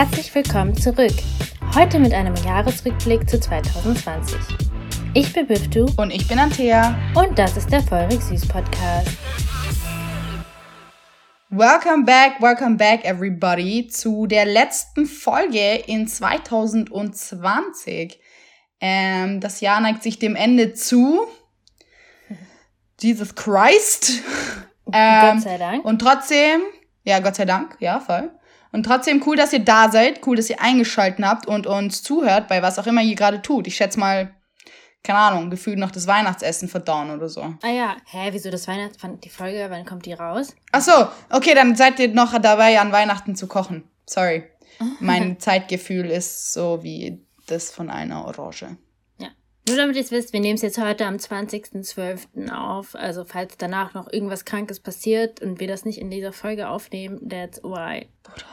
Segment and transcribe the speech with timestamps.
[0.00, 1.12] Herzlich willkommen zurück.
[1.74, 4.38] Heute mit einem Jahresrückblick zu 2020.
[5.12, 5.90] Ich bin Biftu.
[5.98, 6.98] Und ich bin Antea.
[7.14, 9.10] Und das ist der Feurig Süß Podcast.
[11.50, 18.18] Welcome back, welcome back everybody zu der letzten Folge in 2020.
[18.80, 21.26] Ähm, das Jahr neigt sich dem Ende zu.
[22.98, 24.12] Jesus Christ.
[24.92, 25.84] Ähm, Gott sei Dank.
[25.84, 26.62] Und trotzdem,
[27.04, 28.28] ja, Gott sei Dank, ja, voll.
[28.72, 32.48] Und trotzdem cool, dass ihr da seid, cool, dass ihr eingeschalten habt und uns zuhört,
[32.48, 33.66] bei was auch immer ihr gerade tut.
[33.66, 34.34] Ich schätze mal,
[35.02, 37.42] keine Ahnung, gefühlt noch das Weihnachtsessen verdauen oder so.
[37.62, 38.98] Ah ja, hä, wieso das Weihnachts...
[39.24, 40.54] Die Folge, wann kommt die raus?
[40.72, 43.84] Ach so, okay, dann seid ihr noch dabei, an Weihnachten zu kochen.
[44.06, 44.44] Sorry.
[45.00, 48.76] mein Zeitgefühl ist so wie das von einer Orange.
[49.70, 52.50] Nur damit ihr es wisst, wir nehmen es jetzt heute am 20.12.
[52.50, 52.96] auf.
[52.96, 57.28] Also falls danach noch irgendwas Krankes passiert und wir das nicht in dieser Folge aufnehmen,
[57.28, 58.08] that's why.
[58.24, 58.46] Bruder,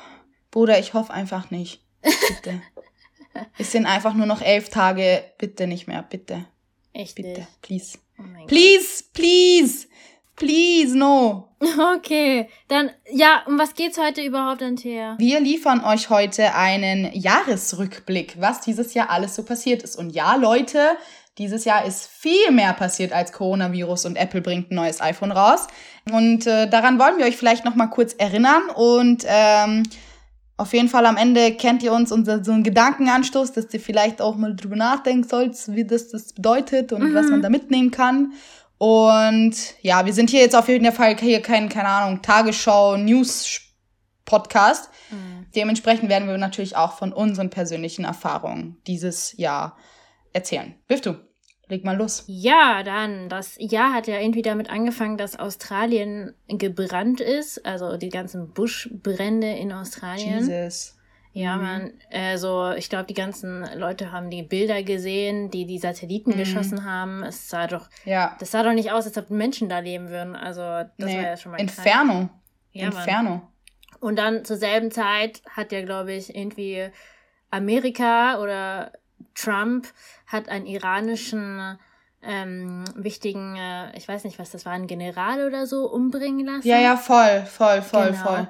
[0.52, 1.82] Bruder ich hoffe einfach nicht.
[2.02, 2.62] Bitte.
[3.58, 5.24] es sind einfach nur noch elf Tage.
[5.38, 6.46] Bitte nicht mehr, bitte.
[6.94, 7.16] Echt?
[7.16, 7.62] Bitte, nicht?
[7.62, 7.98] please.
[8.20, 9.88] Oh please, please.
[10.38, 11.50] Please, no.
[11.96, 15.16] Okay, dann, ja, um was geht's heute überhaupt, Antea?
[15.18, 19.96] Wir liefern euch heute einen Jahresrückblick, was dieses Jahr alles so passiert ist.
[19.96, 20.96] Und ja, Leute,
[21.40, 25.66] dieses Jahr ist viel mehr passiert als Coronavirus und Apple bringt ein neues iPhone raus.
[26.12, 29.82] Und äh, daran wollen wir euch vielleicht noch mal kurz erinnern und ähm,
[30.58, 34.22] auf jeden Fall am Ende kennt ihr uns unser so einen Gedankenanstoß, dass ihr vielleicht
[34.22, 37.14] auch mal drüber nachdenken sollt, wie das das bedeutet und mhm.
[37.14, 38.34] was man da mitnehmen kann.
[38.80, 43.62] Und ja, wir sind hier jetzt auf jeden Fall hier kein, keine Ahnung, Tagesschau, News
[44.26, 44.90] Podcast.
[45.12, 45.46] Mhm.
[45.56, 49.78] Dementsprechend werden wir natürlich auch von unseren persönlichen Erfahrungen dieses Jahr
[50.34, 50.76] erzählen.
[50.88, 51.16] Wirf du,
[51.68, 52.24] leg mal los.
[52.28, 58.10] Ja, dann, das Jahr hat ja irgendwie damit angefangen, dass Australien gebrannt ist, also die
[58.10, 60.48] ganzen Buschbrände in Australien.
[60.48, 60.98] Jesus.
[61.34, 61.62] Ja, mhm.
[61.62, 66.38] man, also ich glaube, die ganzen Leute haben die Bilder gesehen, die die Satelliten mhm.
[66.38, 67.22] geschossen haben.
[67.22, 68.36] Es sah doch, ja.
[68.40, 70.36] das sah doch nicht aus, als ob Menschen da leben würden.
[70.36, 71.16] Also das nee.
[71.16, 72.30] war ja schon mal Inferno.
[72.72, 73.30] Ja, Inferno.
[73.30, 73.42] Mann.
[74.00, 76.90] Und dann zur selben Zeit hat ja, glaube ich, irgendwie
[77.52, 78.92] Amerika oder
[79.36, 79.88] Trump
[80.28, 81.78] hat einen iranischen
[82.22, 86.68] ähm, wichtigen, äh, ich weiß nicht, was das war, ein General oder so umbringen lassen.
[86.68, 88.24] Ja, ja, voll, voll, voll, genau.
[88.24, 88.48] voll.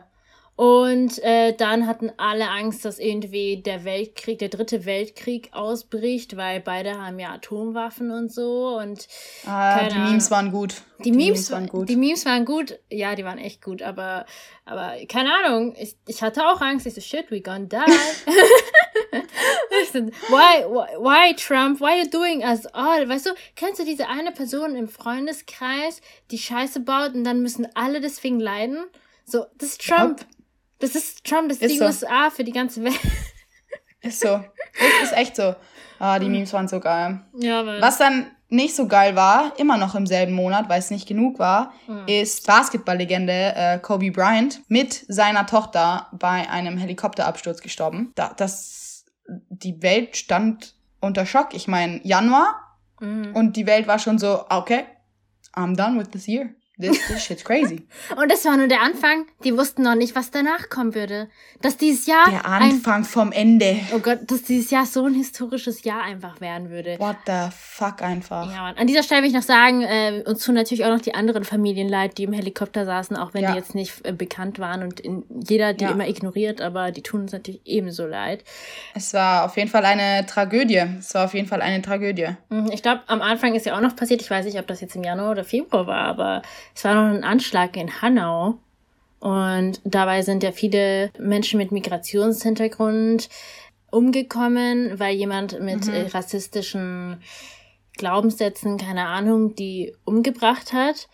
[0.57, 6.61] Und äh, dann hatten alle Angst, dass irgendwie der Weltkrieg, der dritte Weltkrieg ausbricht, weil
[6.61, 8.79] beide haben ja Atomwaffen und so.
[8.79, 9.07] Und
[9.45, 10.81] ah, die Memes waren gut.
[10.97, 11.89] Die, die Memes, Memes, waren gut.
[11.89, 12.79] Die Memes waren gut.
[12.89, 13.83] Ja, die waren echt gut.
[13.83, 14.25] Aber,
[14.65, 15.75] aber keine Ahnung.
[15.79, 16.87] Ich, ich hatte auch Angst.
[16.87, 17.77] Ich so, shit, we gonna die.
[19.93, 21.79] why, why, why, Trump?
[21.79, 23.07] Why are you doing us all?
[23.07, 26.01] Weißt du, kennst du diese eine Person im Freundeskreis,
[26.31, 28.79] die Scheiße baut und dann müssen alle deswegen leiden?
[29.23, 30.21] So, das ist Trump.
[30.21, 30.27] Yep.
[30.79, 31.85] Das ist Trump, das ist, ist die so.
[31.85, 32.99] USA für die ganze Welt.
[34.01, 34.27] Ist so.
[34.27, 35.55] Das ist echt so.
[35.97, 37.19] Ah, die Memes waren so geil.
[37.33, 37.65] Ja.
[37.81, 41.39] Was dann nicht so geil war, immer noch im selben Monat, weil es nicht genug
[41.39, 42.03] war, mhm.
[42.07, 48.13] ist Basketballlegende äh, Kobe Bryant mit seiner Tochter bei einem Helikopterabsturz gestorben.
[48.15, 51.53] Da, das, die Welt stand unter Schock.
[51.53, 53.35] Ich meine, Januar mhm.
[53.35, 54.85] und die Welt war schon so, okay,
[55.53, 56.49] I'm done with this year.
[56.79, 57.87] This, this shit's crazy.
[58.15, 59.25] Und das war nur der Anfang.
[59.43, 61.27] Die wussten noch nicht, was danach kommen würde.
[61.61, 62.29] Dass dieses Jahr.
[62.29, 63.79] Der Anfang ein, vom Ende.
[63.95, 66.99] Oh Gott, dass dieses Jahr so ein historisches Jahr einfach werden würde.
[66.99, 68.51] What the fuck einfach.
[68.51, 68.77] Ja, Mann.
[68.77, 71.45] An dieser Stelle will ich noch sagen, äh, uns tun natürlich auch noch die anderen
[71.45, 73.51] Familien leid, die im Helikopter saßen, auch wenn ja.
[73.51, 75.91] die jetzt nicht äh, bekannt waren und in, jeder die ja.
[75.91, 78.43] immer ignoriert, aber die tun uns natürlich ebenso leid.
[78.93, 80.83] Es war auf jeden Fall eine Tragödie.
[80.99, 82.27] Es war auf jeden Fall eine Tragödie.
[82.49, 84.79] Mhm, ich glaube, am Anfang ist ja auch noch passiert, ich weiß nicht, ob das
[84.81, 86.43] jetzt im Januar oder Februar war, aber
[86.77, 88.59] es war noch ein Anschlag in Hanau.
[89.19, 93.29] Und dabei sind ja viele Menschen mit Migrationshintergrund
[93.89, 95.93] umgekommen, weil jemand mit mhm.
[95.93, 97.19] Äh, rassistischen
[97.93, 101.09] Glaubenssätzen, keine Ahnung, die umgebracht hat.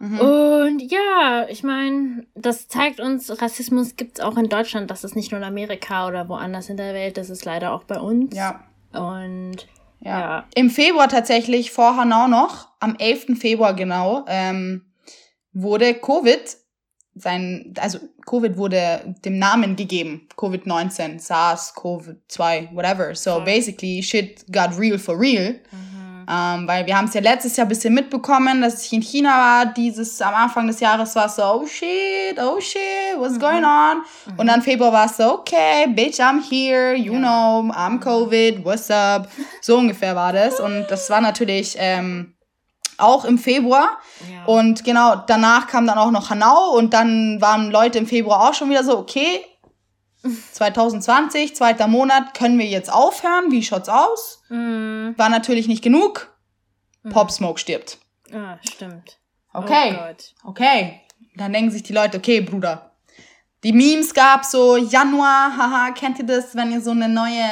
[0.00, 0.20] Mhm.
[0.20, 4.90] Und ja, ich meine, das zeigt uns, Rassismus gibt es auch in Deutschland.
[4.90, 7.84] Das ist nicht nur in Amerika oder woanders in der Welt, das ist leider auch
[7.84, 8.36] bei uns.
[8.36, 8.62] Ja.
[8.92, 9.66] Und
[10.04, 10.20] ja.
[10.20, 10.48] ja.
[10.54, 13.38] Im Februar tatsächlich, vor Hanau noch, am 11.
[13.38, 14.92] Februar genau, ähm,
[15.52, 16.56] wurde Covid
[17.14, 20.28] sein, also Covid wurde dem Namen gegeben.
[20.36, 23.14] Covid-19, SARS, Covid-2, whatever.
[23.14, 23.44] So okay.
[23.44, 25.52] basically shit got real for real.
[25.52, 25.93] Mhm.
[26.28, 29.30] Ähm, weil wir haben es ja letztes Jahr ein bisschen mitbekommen, dass ich in China
[29.30, 29.66] war.
[29.66, 32.80] Dieses am Anfang des Jahres war es so, oh shit, oh shit,
[33.18, 33.40] what's mhm.
[33.40, 33.98] going on?
[34.26, 34.38] Mhm.
[34.38, 37.18] Und dann Februar war es so, okay, bitch, I'm here, you ja.
[37.18, 39.28] know, I'm Covid, what's up?
[39.60, 40.60] So ungefähr war das.
[40.60, 42.34] Und das war natürlich ähm,
[42.98, 43.98] auch im Februar.
[44.30, 44.44] Ja.
[44.46, 48.54] Und genau, danach kam dann auch noch Hanau und dann waren Leute im Februar auch
[48.54, 49.40] schon wieder so, okay,
[50.52, 53.50] 2020, zweiter Monat, können wir jetzt aufhören?
[53.50, 54.42] Wie schaut's aus?
[54.48, 55.10] Mm.
[55.16, 56.34] War natürlich nicht genug.
[57.10, 57.98] Pop Smoke stirbt.
[58.32, 59.18] Ah, stimmt.
[59.52, 59.98] Okay.
[60.44, 60.50] Oh.
[60.50, 61.00] Okay.
[61.36, 62.92] Dann denken sich die Leute, okay, Bruder.
[63.62, 67.48] Die Memes gab so Januar, haha, kennt ihr das, wenn ihr so eine neue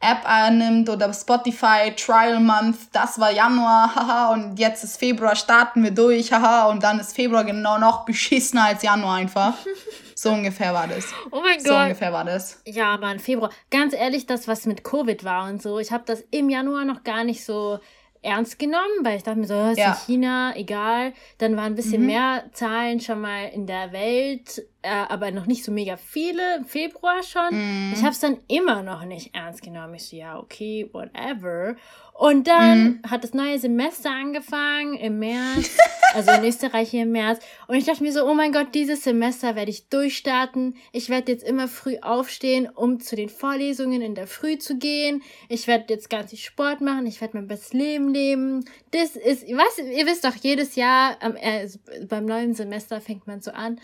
[0.00, 5.82] App annimmt oder Spotify Trial Month, das war Januar, haha, und jetzt ist Februar, starten
[5.82, 9.54] wir durch, haha, und dann ist Februar genau noch beschissener als Januar einfach.
[10.20, 11.12] So ungefähr war das.
[11.30, 11.82] Oh mein So Gott.
[11.84, 12.60] ungefähr war das.
[12.66, 13.50] Ja, Mann, Februar.
[13.70, 17.04] Ganz ehrlich, das, was mit Covid war und so, ich habe das im Januar noch
[17.04, 17.78] gar nicht so
[18.20, 19.92] ernst genommen, weil ich dachte mir so, ist Ja.
[19.92, 21.12] in China, egal.
[21.38, 22.06] Dann waren ein bisschen Mhm.
[22.08, 26.64] mehr Zahlen schon mal in der Welt, äh, aber noch nicht so mega viele, im
[26.64, 27.50] Februar schon.
[27.52, 27.92] Mhm.
[27.94, 29.94] Ich habe es dann immer noch nicht ernst genommen.
[29.94, 31.76] Ich so, ja, okay, whatever.
[32.20, 33.00] Und dann Mhm.
[33.08, 35.76] hat das neue Semester angefangen im März,
[36.14, 37.38] also in Österreich hier im März.
[37.68, 40.74] Und ich dachte mir so, oh mein Gott, dieses Semester werde ich durchstarten.
[40.90, 45.22] Ich werde jetzt immer früh aufstehen, um zu den Vorlesungen in der Früh zu gehen.
[45.48, 47.06] Ich werde jetzt ganz viel Sport machen.
[47.06, 48.64] Ich werde mein bestes Leben leben.
[48.90, 51.68] Das ist, was, ihr wisst doch, jedes Jahr am, äh,
[52.08, 53.80] beim neuen Semester fängt man so an.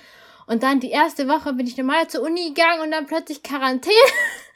[0.49, 3.95] Und dann die erste Woche bin ich normal zur Uni gegangen und dann plötzlich Quarantäne.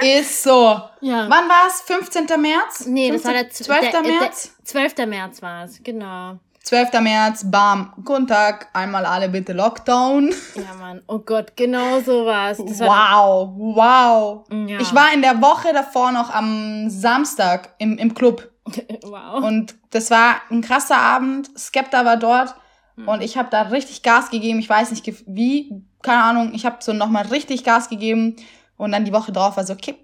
[0.00, 0.80] Ist so.
[1.00, 1.28] Ja.
[1.28, 1.80] Wann war's?
[1.82, 2.26] 15.
[2.40, 2.86] März?
[2.86, 3.80] Nee, das war der 12.
[3.80, 4.54] der- der- März?
[4.64, 5.06] 12.
[5.06, 6.38] März war es, genau.
[6.62, 7.00] 12.
[7.00, 10.28] März, bam, guten Tag, einmal alle bitte Lockdown.
[10.54, 11.02] Ja, Mann.
[11.08, 12.58] Oh Gott, genau so war es.
[12.58, 14.44] Das war Wow, wow.
[14.68, 14.78] Ja.
[14.78, 18.50] Ich war in der Woche davor noch am Samstag im, im Club
[19.02, 19.42] wow.
[19.42, 21.48] und das war ein krasser Abend.
[21.58, 22.54] Skepta war dort
[22.96, 23.08] Hm.
[23.08, 24.58] und ich habe da richtig Gas gegeben.
[24.58, 26.52] Ich weiß nicht wie, keine Ahnung.
[26.52, 28.36] Ich habe so nochmal richtig Gas gegeben
[28.78, 29.96] und dann die Woche drauf war so, okay,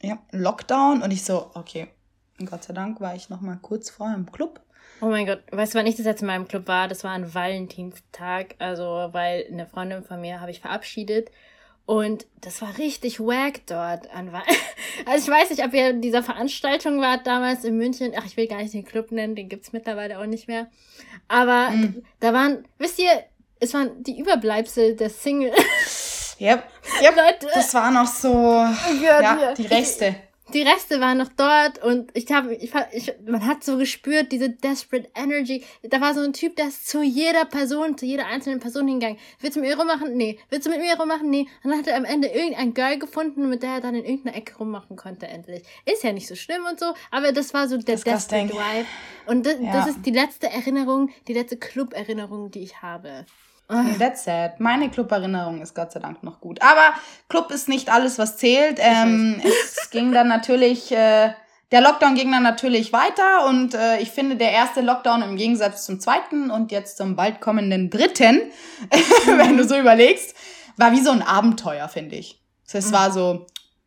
[0.00, 1.88] ja, Lockdown und ich so, okay.
[2.48, 4.60] Gott sei Dank war ich nochmal kurz vorher im Club.
[5.02, 6.86] Oh mein Gott, weißt du, wann ich das letzte Mal im Club war?
[6.88, 11.30] Das war ein Valentinstag, also weil eine Freundin von mir habe ich verabschiedet
[11.86, 14.30] und das war richtig wack dort an
[15.06, 18.12] Also ich weiß nicht, ob ihr in dieser Veranstaltung wart damals in München.
[18.16, 20.68] Ach, ich will gar nicht den Club nennen, den gibt's mittlerweile auch nicht mehr.
[21.28, 22.02] Aber Mhm.
[22.20, 23.10] da waren, wisst ihr,
[23.58, 25.52] es waren die Überbleibsel der Single.
[26.40, 26.64] Yep,
[27.02, 27.16] yep.
[27.16, 28.32] Leute, Das war noch so,
[29.02, 30.14] ja, ja, die Reste.
[30.54, 34.48] die Reste waren noch dort und ich habe, ich, ich, man hat so gespürt, diese
[34.50, 35.64] desperate energy.
[35.82, 39.18] Da war so ein Typ, der ist zu jeder Person, zu jeder einzelnen Person hingegangen.
[39.40, 40.16] Willst du mit mir rummachen?
[40.16, 40.38] Nee.
[40.48, 41.28] Willst du mit mir rummachen?
[41.30, 41.46] Nee.
[41.62, 44.36] Und dann hat er am Ende irgendein Girl gefunden, mit der er dann in irgendeiner
[44.38, 45.62] Ecke rummachen konnte, endlich.
[45.84, 48.48] Ist ja nicht so schlimm und so, aber das war so der Disgusting.
[48.48, 48.86] desperate Vibe.
[49.26, 49.72] Und das, Ja.
[49.72, 53.26] das ist die letzte Erinnerung, die letzte Club-Erinnerung, die ich habe.
[53.98, 54.58] That's sad.
[54.58, 56.60] Meine Club-Erinnerung ist Gott sei Dank noch gut.
[56.62, 56.94] Aber
[57.28, 58.78] Club ist nicht alles, was zählt.
[58.80, 61.30] Ähm, es ging dann natürlich, äh,
[61.70, 65.84] der Lockdown ging dann natürlich weiter und äh, ich finde, der erste Lockdown im Gegensatz
[65.86, 68.40] zum zweiten und jetzt zum bald kommenden dritten,
[69.26, 70.34] wenn du so überlegst,
[70.76, 72.42] war wie so ein Abenteuer, finde ich.
[72.64, 73.46] So, Es war so,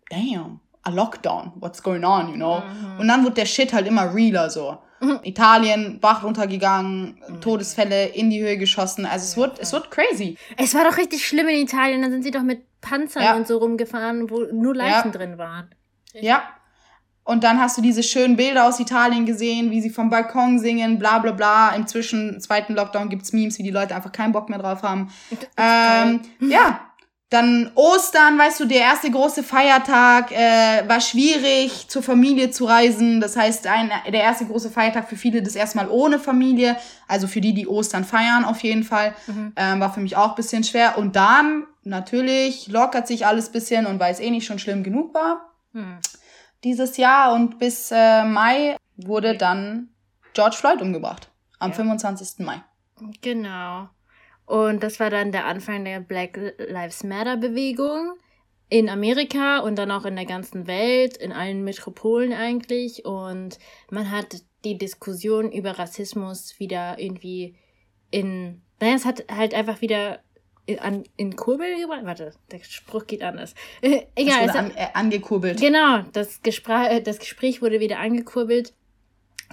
[0.10, 2.62] damn, a Lockdown, what's going on, you know?
[3.00, 4.78] Und dann wurde der Shit halt immer realer so.
[5.24, 9.06] Italien, Bach runtergegangen, Todesfälle in die Höhe geschossen.
[9.06, 10.38] Also es wird, es wird crazy.
[10.58, 12.02] Es war doch richtig schlimm in Italien.
[12.02, 13.36] Da sind sie doch mit Panzern Ja.
[13.36, 15.18] und so rumgefahren, wo nur Leichen Ja.
[15.18, 15.70] drin waren.
[16.14, 16.44] Ja.
[17.26, 21.00] Und dann hast du diese schönen Bilder aus Italien gesehen, wie sie vom Balkon singen,
[21.00, 21.70] bla bla bla.
[21.74, 25.10] Im zwischen zweiten Lockdown gibt's Memes, wie die Leute einfach keinen Bock mehr drauf haben.
[25.58, 26.82] Ähm, ja.
[27.34, 33.20] Dann Ostern, weißt du, der erste große Feiertag äh, war schwierig, zur Familie zu reisen.
[33.22, 36.78] Das heißt, ein, der erste große Feiertag für viele das erstmal ohne Familie.
[37.08, 39.16] Also für die, die Ostern feiern, auf jeden Fall.
[39.56, 40.98] Ähm, war für mich auch ein bisschen schwer.
[41.00, 44.84] Und dann, natürlich, lockert sich alles ein bisschen und weil es eh nicht schon schlimm
[44.84, 45.98] genug war Hm.
[46.64, 49.90] dieses Jahr und bis äh, Mai wurde dann
[50.36, 51.30] George Floyd umgebracht.
[51.58, 51.78] Am Ja.
[51.78, 52.46] 25.
[52.46, 52.62] Mai.
[53.22, 53.90] Genau.
[54.46, 58.14] Und das war dann der Anfang der Black Lives Matter Bewegung
[58.70, 63.06] in Amerika und dann auch in der ganzen Welt, in allen Metropolen eigentlich.
[63.06, 63.60] Und
[63.90, 67.56] man hat die Diskussion über Rassismus wieder irgendwie
[68.12, 70.20] in, naja, es hat halt einfach wieder
[70.66, 72.02] in, an, in Kurbel gebracht.
[72.04, 73.54] Warte, der Spruch geht anders.
[73.82, 75.60] Es Egal, es wurde hat, an, äh, angekurbelt.
[75.60, 78.74] Genau, das, Gespräch, das Gespräch wurde wieder angekurbelt.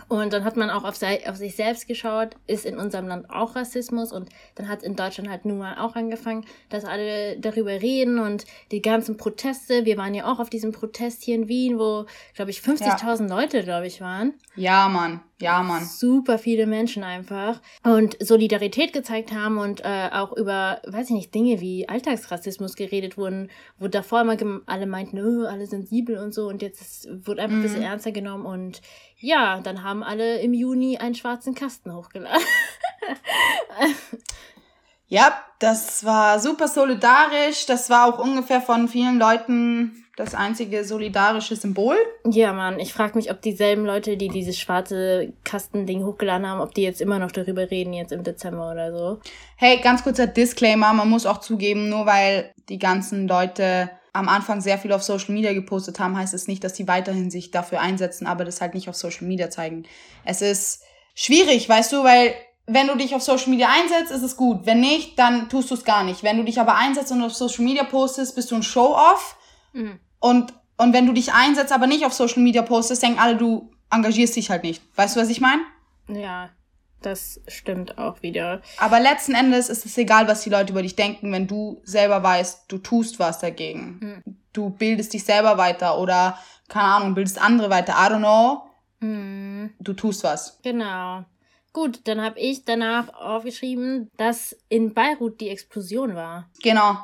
[0.09, 3.31] Und dann hat man auch auf, sei, auf sich selbst geschaut, ist in unserem Land
[3.31, 4.13] auch Rassismus?
[4.13, 8.45] Und dann hat in Deutschland halt nun mal auch angefangen, dass alle darüber reden und
[8.71, 12.51] die ganzen Proteste, wir waren ja auch auf diesem Protest hier in Wien, wo, glaube
[12.51, 14.35] ich, 50.000 Leute, glaube ich, waren.
[14.57, 15.21] Ja, Mann.
[15.41, 15.85] Ja, Mann.
[15.85, 21.35] super viele Menschen einfach und Solidarität gezeigt haben und äh, auch über, weiß ich nicht,
[21.35, 26.49] Dinge wie Alltagsrassismus geredet wurden, wo davor immer alle meinten, oh, alle sensibel und so
[26.49, 28.83] und jetzt ist, wurde einfach ein bisschen ernster genommen und
[29.17, 32.41] ja, dann haben alle im Juni einen schwarzen Kasten hochgeladen.
[35.11, 37.67] Ja, das war super solidarisch.
[37.67, 41.97] Das war auch ungefähr von vielen Leuten das einzige solidarische Symbol.
[42.25, 46.75] Ja, Mann, ich frage mich, ob dieselben Leute, die dieses schwarze Kastending hochgeladen haben, ob
[46.75, 49.21] die jetzt immer noch darüber reden, jetzt im Dezember oder so.
[49.57, 54.61] Hey, ganz kurzer Disclaimer, man muss auch zugeben, nur weil die ganzen Leute am Anfang
[54.61, 57.81] sehr viel auf Social Media gepostet haben, heißt es nicht, dass sie weiterhin sich dafür
[57.81, 59.85] einsetzen, aber das halt nicht auf Social Media zeigen.
[60.25, 60.83] Es ist
[61.15, 62.35] schwierig, weißt du, weil
[62.67, 64.67] wenn du dich auf Social Media einsetzt, ist es gut.
[64.67, 66.23] Wenn nicht, dann tust du es gar nicht.
[66.23, 69.37] Wenn du dich aber einsetzt und auf Social Media postest, bist du ein Show-Off.
[69.73, 69.99] Mhm.
[70.21, 73.71] Und, und wenn du dich einsetzt, aber nicht auf Social Media postest, denken alle, du
[73.91, 74.83] engagierst dich halt nicht.
[74.97, 75.63] Weißt du, was ich meine?
[76.09, 76.51] Ja,
[77.03, 78.61] das stimmt auch wieder.
[78.79, 82.23] Aber letzten Endes ist es egal, was die Leute über dich denken, wenn du selber
[82.23, 83.99] weißt, du tust was dagegen.
[84.25, 84.37] Mhm.
[84.53, 87.93] Du bildest dich selber weiter oder, keine Ahnung, bildest andere weiter.
[87.93, 88.63] I don't know.
[89.01, 89.73] Mhm.
[89.81, 90.59] Du tust was.
[90.63, 91.25] Genau.
[91.73, 96.51] Gut, dann habe ich danach aufgeschrieben, dass in Beirut die Explosion war.
[96.63, 96.99] Genau.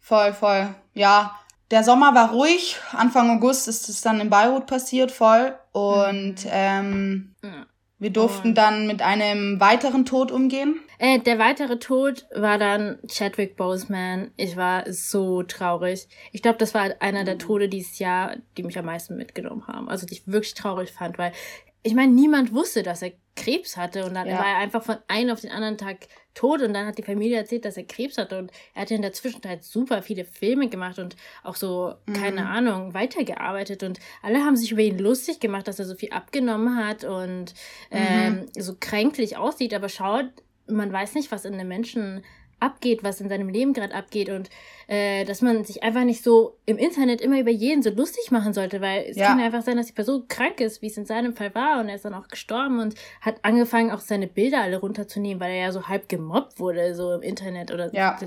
[0.00, 0.74] Voll, voll.
[0.94, 1.38] Ja,
[1.72, 2.76] der Sommer war ruhig.
[2.92, 5.54] Anfang August ist es dann in Beirut passiert, voll.
[5.72, 6.50] Und mhm.
[6.50, 7.66] ähm, ja.
[7.98, 8.54] wir durften Und.
[8.54, 10.80] dann mit einem weiteren Tod umgehen.
[10.98, 14.30] Äh, der weitere Tod war dann Chadwick Boseman.
[14.36, 16.08] Ich war so traurig.
[16.30, 19.88] Ich glaube, das war einer der Tode dieses Jahr, die mich am meisten mitgenommen haben.
[19.88, 21.32] Also die ich wirklich traurig fand, weil
[21.82, 24.38] ich meine, niemand wusste, dass er Krebs hatte und dann ja.
[24.38, 27.38] war er einfach von einem auf den anderen Tag tot und dann hat die Familie
[27.38, 30.98] erzählt, dass er Krebs hatte und er hatte in der Zwischenzeit super viele Filme gemacht
[30.98, 32.12] und auch so, mhm.
[32.12, 36.10] keine Ahnung, weitergearbeitet und alle haben sich über ihn lustig gemacht, dass er so viel
[36.10, 37.54] abgenommen hat und
[37.90, 37.98] mhm.
[37.98, 40.26] ähm, so kränklich aussieht, aber schaut,
[40.66, 42.22] man weiß nicht, was in den Menschen
[42.62, 44.48] abgeht, was in seinem Leben gerade abgeht und
[44.86, 48.52] äh, dass man sich einfach nicht so im Internet immer über jeden so lustig machen
[48.52, 49.28] sollte, weil es ja.
[49.28, 51.80] kann ja einfach sein, dass die Person krank ist, wie es in seinem Fall war
[51.80, 55.50] und er ist dann auch gestorben und hat angefangen auch seine Bilder alle runterzunehmen, weil
[55.50, 58.18] er ja so halb gemobbt wurde so im Internet oder ja.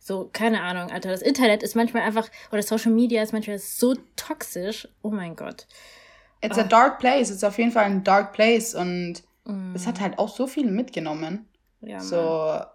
[0.00, 1.10] so, keine Ahnung, Alter.
[1.10, 5.66] Das Internet ist manchmal einfach, oder Social Media ist manchmal so toxisch, oh mein Gott.
[6.40, 6.62] It's oh.
[6.62, 9.74] a dark place, it's auf jeden Fall ein dark place und mm.
[9.74, 11.48] es hat halt auch so viel mitgenommen.
[11.80, 12.66] Ja, so, Mann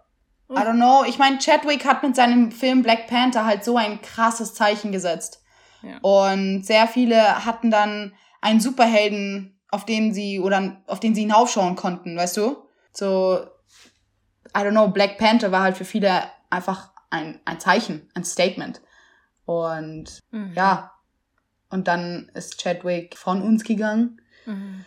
[0.50, 1.04] I don't know.
[1.06, 5.42] Ich meine, Chadwick hat mit seinem Film Black Panther halt so ein krasses Zeichen gesetzt.
[5.82, 5.98] Ja.
[6.00, 11.76] Und sehr viele hatten dann einen Superhelden, auf den sie oder auf den sie hinaufschauen
[11.76, 12.68] konnten, weißt du?
[12.92, 13.40] So,
[14.56, 18.80] I don't know, Black Panther war halt für viele einfach ein, ein Zeichen, ein Statement.
[19.46, 20.52] Und mhm.
[20.54, 20.92] ja,
[21.70, 24.20] und dann ist Chadwick von uns gegangen.
[24.46, 24.84] Mhm.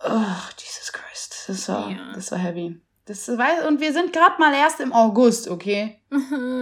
[0.00, 2.12] Oh, Jesus Christ, das war, ja.
[2.14, 2.80] das war heavy.
[3.12, 5.98] Das weiß, und wir sind gerade mal erst im August, okay?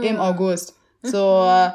[0.02, 0.74] Im August.
[1.00, 1.70] So, äh,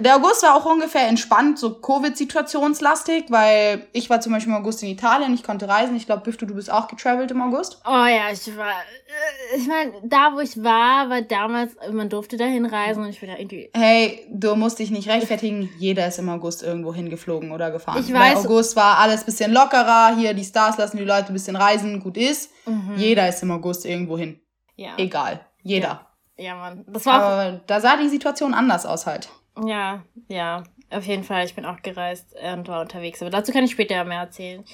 [0.00, 4.82] der August war auch ungefähr entspannt, so Covid-situationslastig, weil ich war zum Beispiel im August
[4.82, 5.94] in Italien, ich konnte reisen.
[5.96, 7.82] Ich glaube, Bifto, du bist auch getravelt im August.
[7.84, 12.38] Oh ja, ich war, äh, ich meine, da wo ich war, war damals, man durfte
[12.38, 13.70] dahin reisen und ich bin da irgendwie.
[13.74, 18.00] Hey, du musst dich nicht rechtfertigen, jeder ist im August irgendwo hingeflogen oder gefahren.
[18.00, 18.36] Ich weiß.
[18.36, 22.00] Weil August war alles bisschen lockerer, hier die Stars lassen die Leute ein bisschen reisen,
[22.00, 22.50] gut ist.
[22.64, 22.94] Mhm.
[22.96, 24.40] Jeder ist im August irgendwo hin.
[24.74, 24.92] Ja.
[24.96, 25.44] Egal.
[25.62, 26.06] Jeder.
[26.38, 26.84] Ja, ja Mann.
[26.88, 29.28] Das war Aber da sah die Situation anders aus halt.
[29.64, 31.44] Ja, ja, auf jeden Fall.
[31.44, 33.20] Ich bin auch gereist und war unterwegs.
[33.20, 34.64] Aber dazu kann ich später mehr erzählen.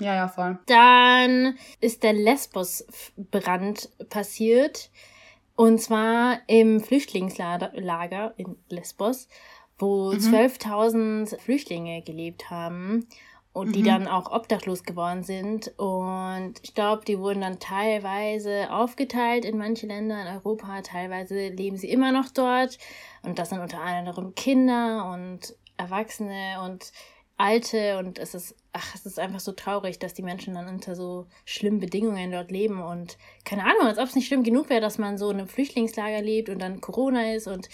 [0.00, 0.58] Ja, ja, voll.
[0.66, 4.90] Dann ist der Lesbos-Brand passiert.
[5.56, 9.28] Und zwar im Flüchtlingslager in Lesbos,
[9.76, 10.18] wo mhm.
[10.18, 13.08] 12.000 Flüchtlinge gelebt haben
[13.58, 13.86] und die mhm.
[13.86, 15.72] dann auch obdachlos geworden sind.
[15.76, 21.76] Und ich glaube, die wurden dann teilweise aufgeteilt in manche Länder in Europa, teilweise leben
[21.76, 22.78] sie immer noch dort.
[23.22, 26.92] Und das sind unter anderem Kinder und Erwachsene und
[27.36, 27.98] Alte.
[27.98, 31.26] Und es ist, ach, es ist einfach so traurig, dass die Menschen dann unter so
[31.44, 32.80] schlimmen Bedingungen dort leben.
[32.80, 35.48] Und keine Ahnung, als ob es nicht schlimm genug wäre, dass man so in einem
[35.48, 37.68] Flüchtlingslager lebt und dann Corona ist und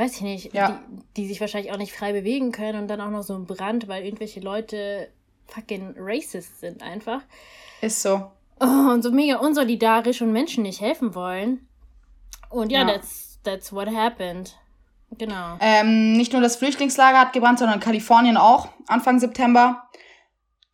[0.00, 0.82] weiß ich nicht, ja.
[1.16, 3.44] die, die sich wahrscheinlich auch nicht frei bewegen können und dann auch noch so ein
[3.44, 5.10] Brand, weil irgendwelche Leute
[5.52, 7.20] fucking racist sind einfach.
[7.80, 8.30] Ist so.
[8.60, 11.66] Oh, und so mega unsolidarisch und Menschen nicht helfen wollen.
[12.50, 12.86] Und ja, ja.
[12.86, 14.56] That's, that's what happened.
[15.18, 15.56] Genau.
[15.60, 19.88] Ähm, nicht nur das Flüchtlingslager hat gebrannt, sondern Kalifornien auch, Anfang September.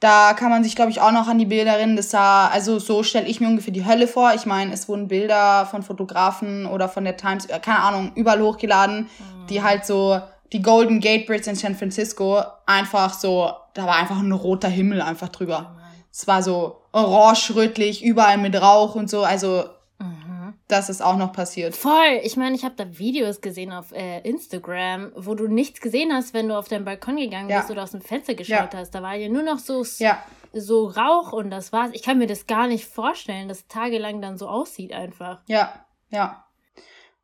[0.00, 1.96] Da kann man sich, glaube ich, auch noch an die Bilder erinnern.
[1.96, 4.34] Das sah, also so stelle ich mir ungefähr die Hölle vor.
[4.34, 8.42] Ich meine, es wurden Bilder von Fotografen oder von der Times, äh, keine Ahnung, überall
[8.42, 9.46] hochgeladen, mhm.
[9.46, 10.20] die halt so
[10.52, 15.02] die Golden Gate Bridge in San Francisco einfach so, da war einfach ein roter Himmel
[15.02, 15.76] einfach drüber.
[16.12, 19.22] Es war so orange-rötlich, überall mit Rauch und so.
[19.22, 19.64] Also,
[19.98, 20.54] mhm.
[20.66, 21.76] das ist auch noch passiert.
[21.76, 22.20] Voll.
[22.22, 26.32] Ich meine, ich habe da Videos gesehen auf äh, Instagram, wo du nichts gesehen hast,
[26.32, 27.70] wenn du auf deinen Balkon gegangen bist ja.
[27.70, 28.78] oder aus dem Fenster geschaut ja.
[28.78, 28.92] hast.
[28.92, 30.22] Da war ja nur noch so, ja.
[30.54, 31.90] so Rauch und das war's.
[31.92, 35.40] Ich kann mir das gar nicht vorstellen, dass tagelang dann so aussieht einfach.
[35.48, 36.45] Ja, ja.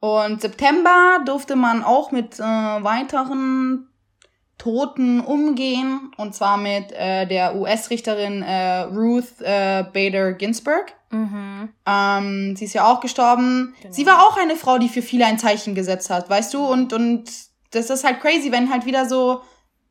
[0.03, 3.87] Und September durfte man auch mit äh, weiteren
[4.59, 6.11] Toten umgehen.
[6.17, 10.93] Und zwar mit äh, der US-Richterin äh, Ruth äh, Bader Ginsburg.
[11.11, 11.69] Mhm.
[11.87, 13.77] Ähm, sie ist ja auch gestorben.
[13.81, 13.95] Genau.
[13.95, 16.67] Sie war auch eine Frau, die für viele ein Zeichen gesetzt hat, weißt du?
[16.67, 17.31] Und, und
[17.71, 19.43] das ist halt crazy, wenn halt wieder so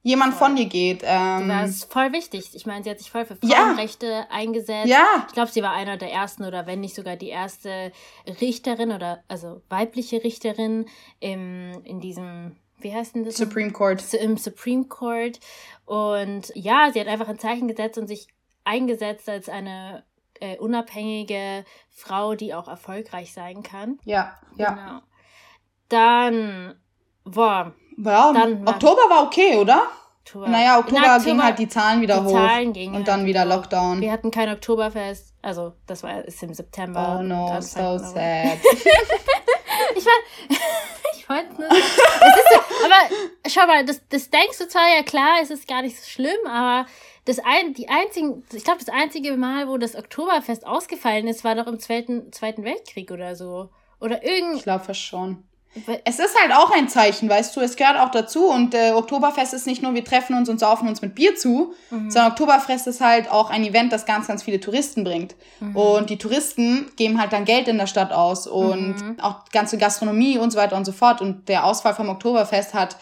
[0.04, 0.48] jemand Voll.
[0.48, 1.02] von dir geht.
[1.06, 2.50] Ähm, Das ist voll wichtig.
[2.54, 3.58] Ich meine, sie hat sich voll für Ja.
[3.68, 4.88] Frauenrechte eingesetzt.
[4.90, 7.92] ja, Ich glaube, sie war einer der ersten oder wenn nicht sogar die erste
[8.42, 10.86] Richterin oder also weibliche Richterin
[11.20, 13.36] im, in diesem, wie heißt denn das?
[13.38, 14.14] Supreme Court.
[14.16, 15.40] Im Supreme Court.
[15.86, 18.28] Und ja, sie hat einfach ein Zeichen gesetzt und sich
[18.64, 20.04] eingesetzt als eine
[20.40, 24.00] äh, unabhängige Frau, die auch erfolgreich sein kann.
[24.06, 24.72] Ja, ja.
[24.74, 25.02] Genau.
[25.90, 26.80] Dann,
[27.24, 29.84] boah, Ja, Dann Oktober war okay, oder?
[30.24, 30.48] Oktober.
[30.48, 32.32] Naja, In Oktober ging halt die Zahlen wieder die hoch.
[32.32, 33.44] Zahlen gingen und halt dann wieder.
[33.46, 34.02] Lockdown.
[34.02, 35.34] Wir hatten kein Oktoberfest.
[35.42, 37.18] Also, das war ist im September.
[37.20, 38.58] Oh no, so sad.
[39.96, 40.14] Ich war.
[41.16, 41.70] ich wollte nur.
[41.70, 43.16] aber
[43.48, 46.38] schau mal, das, das denkst du zwar ja klar, es ist gar nicht so schlimm,
[46.48, 46.88] aber
[47.26, 51.56] das ein, die einzigen, ich glaube, das einzige Mal, wo das Oktoberfest ausgefallen ist, war
[51.56, 53.70] doch im Zweiten, Zweiten Weltkrieg oder so.
[54.00, 54.64] Oder Ich irgend.
[54.64, 55.44] glaube fast schon.
[56.04, 58.46] Es ist halt auch ein Zeichen, weißt du, es gehört auch dazu.
[58.48, 61.74] Und äh, Oktoberfest ist nicht nur, wir treffen uns und saufen uns mit Bier zu,
[61.90, 62.12] Mhm.
[62.12, 65.36] sondern Oktoberfest ist halt auch ein Event, das ganz, ganz viele Touristen bringt.
[65.62, 65.76] Mhm.
[65.76, 69.20] Und die Touristen geben halt dann Geld in der Stadt aus und Mhm.
[69.22, 71.22] auch ganze Gastronomie und so weiter und so fort.
[71.22, 72.98] Und der Ausfall vom Oktoberfest hat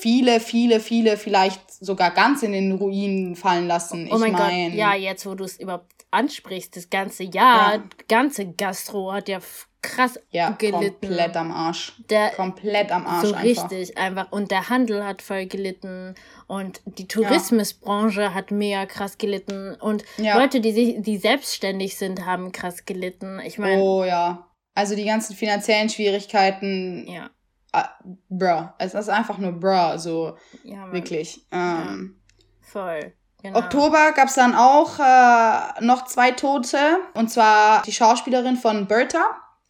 [0.00, 4.08] viele, viele, viele vielleicht sogar ganz in den Ruinen fallen lassen.
[4.10, 7.74] Oh ich mein mein, Gott, ja, jetzt wo du es überhaupt ansprichst, das ganze Jahr,
[7.76, 7.82] Ja.
[8.08, 9.38] ganze Gastro hat ja
[9.82, 11.00] krass ja, gelitten.
[11.00, 11.92] komplett am Arsch.
[12.10, 13.70] Der, Komplett am Arsch so einfach.
[13.70, 14.32] richtig einfach.
[14.32, 16.14] Und der Handel hat voll gelitten
[16.48, 20.38] und die Tourismusbranche hat mega krass gelitten und Ja.
[20.38, 23.40] Leute, die sich, die selbstständig sind, haben krass gelitten.
[23.44, 24.48] Ich meine, Oh ja.
[24.74, 27.30] Also die ganzen finanziellen Schwierigkeiten, ja,
[27.76, 27.90] ah,
[28.28, 28.68] bruh.
[28.78, 31.46] Es ist einfach nur bruh, so ja, wirklich.
[31.52, 32.20] Ähm,
[32.60, 33.12] voll.
[33.42, 33.58] Genau.
[33.58, 36.78] Oktober gab es dann auch äh, noch zwei Tote.
[37.14, 39.24] Und zwar die Schauspielerin von Bertha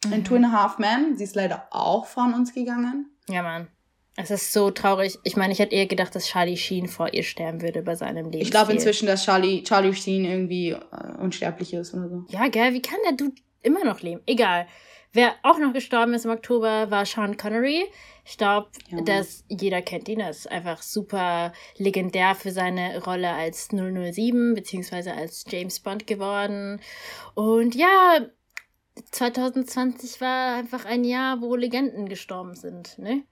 [0.05, 0.23] in Mhm.
[0.23, 1.17] Two and a Half Men.
[1.17, 3.11] Sie ist leider auch von uns gegangen.
[3.29, 3.67] Ja, Mann.
[4.15, 5.19] Es ist so traurig.
[5.23, 8.31] Ich meine, ich hätte eher gedacht, dass Charlie Sheen vor ihr sterben würde bei seinem
[8.31, 8.41] Leben.
[8.41, 10.77] Ich glaube inzwischen, dass Charlie, Charlie Sheen irgendwie äh,
[11.19, 12.25] unsterblich ist oder so.
[12.29, 14.21] Ja, gell, wie kann der Dude immer noch leben?
[14.25, 14.65] Egal.
[15.13, 17.85] Wer auch noch gestorben ist im Oktober, war Sean Connery.
[18.25, 19.01] Ich glaube, Ja.
[19.01, 20.19] dass jeder kennt ihn.
[20.19, 26.81] Er ist einfach super legendär für seine Rolle als 007 beziehungsweise als James Bond geworden.
[27.35, 28.19] Und ja,
[29.11, 33.23] 2020 war einfach ein Jahr, wo Legenden gestorben sind, ne?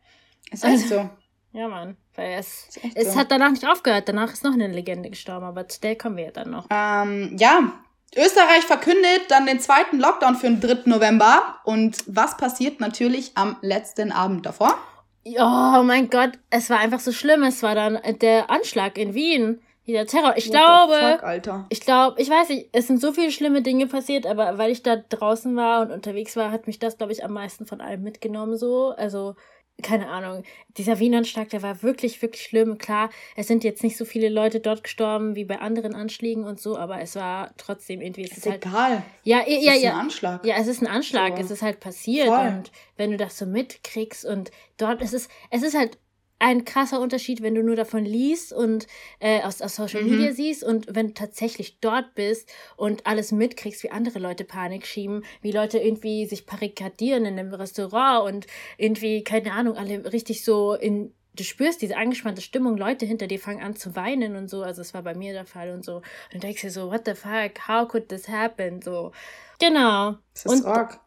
[0.52, 1.10] Ist echt so.
[1.52, 1.96] Ja, Mann.
[2.16, 3.18] Weil es, es so.
[3.18, 4.10] hat danach nicht aufgehört.
[4.10, 6.68] Danach ist noch eine Legende gestorben, aber zu der kommen wir ja dann noch.
[6.70, 7.72] Ähm, ja,
[8.16, 10.84] Österreich verkündet dann den zweiten Lockdown für den 3.
[10.86, 11.60] November.
[11.64, 14.78] Und was passiert natürlich am letzten Abend davor?
[15.26, 17.44] Oh mein Gott, es war einfach so schlimm.
[17.44, 19.62] Es war dann der Anschlag in Wien.
[19.88, 20.34] Dieser Terror.
[20.36, 21.66] Ich What the glaube, fuck, Alter.
[21.70, 24.82] ich glaube, ich weiß nicht, es sind so viele schlimme Dinge passiert, aber weil ich
[24.82, 28.02] da draußen war und unterwegs war, hat mich das, glaube ich, am meisten von allem
[28.02, 28.96] mitgenommen so.
[28.98, 29.36] Also,
[29.82, 30.44] keine Ahnung.
[30.78, 32.78] Dieser Wien-Anschlag, der war wirklich, wirklich schlimm.
[32.78, 36.60] Klar, es sind jetzt nicht so viele Leute dort gestorben wie bei anderen Anschlägen und
[36.60, 38.66] so, aber es war trotzdem irgendwie, es ist, Ist halt.
[38.66, 39.04] egal.
[39.24, 39.94] Ja, Es ja, ist ja.
[39.94, 40.46] ein Anschlag.
[40.46, 41.44] Ja, es ist ein Anschlag, So.
[41.44, 42.48] es ist halt passiert Voll.
[42.48, 45.98] und wenn du das so mitkriegst und dort ist es, es ist halt
[46.40, 48.88] ein krasser Unterschied, wenn du nur davon liest und
[49.20, 50.12] äh, aus, aus Social Mhm.
[50.12, 54.86] Media siehst und wenn du tatsächlich dort bist und alles mitkriegst, wie andere Leute Panik
[54.86, 60.44] schieben, wie Leute irgendwie sich barrikadieren in einem Restaurant und irgendwie, keine Ahnung, alle richtig
[60.44, 64.50] so in du spürst diese angespannte Stimmung, Leute hinter dir fangen an zu weinen und
[64.50, 65.96] so, also es war bei mir der Fall und so.
[65.98, 66.04] Und
[66.36, 68.82] du denkst dir so, what the fuck, how could this happen?
[68.82, 69.12] So.
[69.60, 70.16] Genau.
[70.34, 70.98] Es ist Und- Org.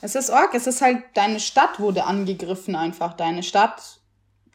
[0.00, 0.54] Es ist Org.
[0.54, 3.12] Es ist halt, deine Stadt wurde angegriffen einfach.
[3.18, 4.00] Deine Stadt,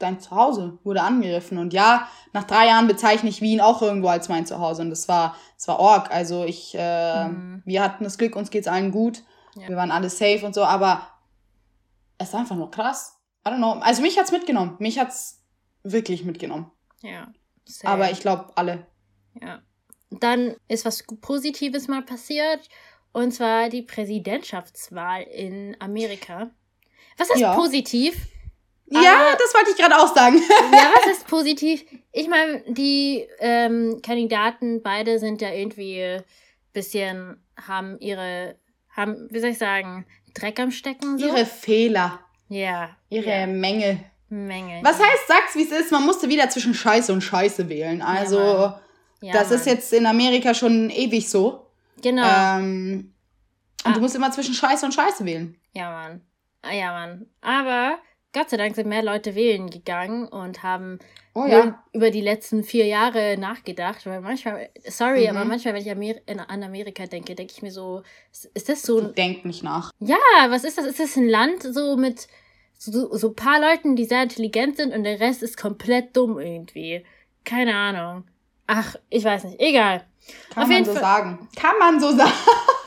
[0.02, 1.58] dein Zuhause wurde angegriffen.
[1.58, 4.82] Und ja, nach drei Jahren bezeichne ich Wien auch irgendwo als mein Zuhause.
[4.82, 6.12] Und das war, das war Org.
[6.12, 7.62] Also ich, äh, Mhm.
[7.66, 9.24] wir hatten das Glück, uns geht's allen gut.
[9.56, 9.68] Ja.
[9.70, 11.08] Wir waren alle safe und so, aber
[12.18, 13.18] es ist einfach nur krass.
[13.46, 13.74] I don't know.
[13.82, 14.76] Also mich hat's mitgenommen.
[14.80, 15.44] Mich hat's
[15.84, 16.72] wirklich mitgenommen.
[17.02, 17.28] Ja.
[17.66, 17.94] Same.
[17.94, 18.86] Aber ich glaube alle.
[19.42, 19.60] Ja.
[20.12, 22.68] Dann ist was Positives mal passiert.
[23.14, 26.50] Und zwar die Präsidentschaftswahl in Amerika.
[27.18, 27.56] Was ist Ja.
[27.56, 28.28] positiv?
[28.92, 29.00] Ja,
[29.30, 30.42] Aber- das wollte ich gerade auch sagen.
[30.74, 31.84] Ja, was ist positiv?
[32.12, 36.20] Ich meine, die ähm, Kandidaten, beide sind ja irgendwie
[36.74, 38.56] bisschen, haben ihre,
[38.96, 41.26] haben, wie soll ich sagen, Dreck am Stecken so.
[41.28, 42.90] Ihre Fehler, ja.
[43.10, 43.48] ihre ja.
[43.48, 44.00] Mängel.
[44.30, 44.80] Menge.
[44.84, 45.06] Was ja.
[45.06, 48.02] heißt, sag's wie es ist, man musste wieder zwischen Scheiße und Scheiße wählen.
[48.02, 48.74] Also.
[49.24, 51.68] Ja, das ist jetzt in Amerika schon ewig so.
[52.02, 52.24] Genau.
[52.26, 53.14] Ähm,
[53.84, 53.94] und Ah.
[53.94, 55.60] du musst immer zwischen Scheiße und Scheiße wählen.
[55.74, 56.22] Ja, Mann.
[56.62, 57.26] Ah, Ja, Mann.
[57.42, 58.00] Aber
[58.34, 61.00] Gott sei Dank sind mehr Leute wählen gegangen und haben
[61.34, 61.84] Oh ja.
[61.92, 64.06] über die letzten vier Jahre nachgedacht.
[64.06, 65.36] Weil manchmal, sorry, Mhm.
[65.36, 68.04] aber manchmal, wenn ich Amer in, an Amerika denke, denke ich mir so,
[68.54, 69.92] ist das so ein Denk nicht nach.
[70.00, 70.18] Ja,
[70.50, 70.86] was ist das?
[70.86, 72.28] Ist das ein Land so mit
[72.78, 76.40] so, so ein paar Leuten, die sehr intelligent sind und der Rest ist komplett dumm
[76.40, 77.06] irgendwie?
[77.44, 78.24] Keine Ahnung.
[78.68, 79.60] Ach, ich weiß nicht.
[79.60, 80.06] Egal.
[80.54, 81.50] Kann Auf man jeden so Fall- sagen.
[81.56, 82.32] Kann man so sagen.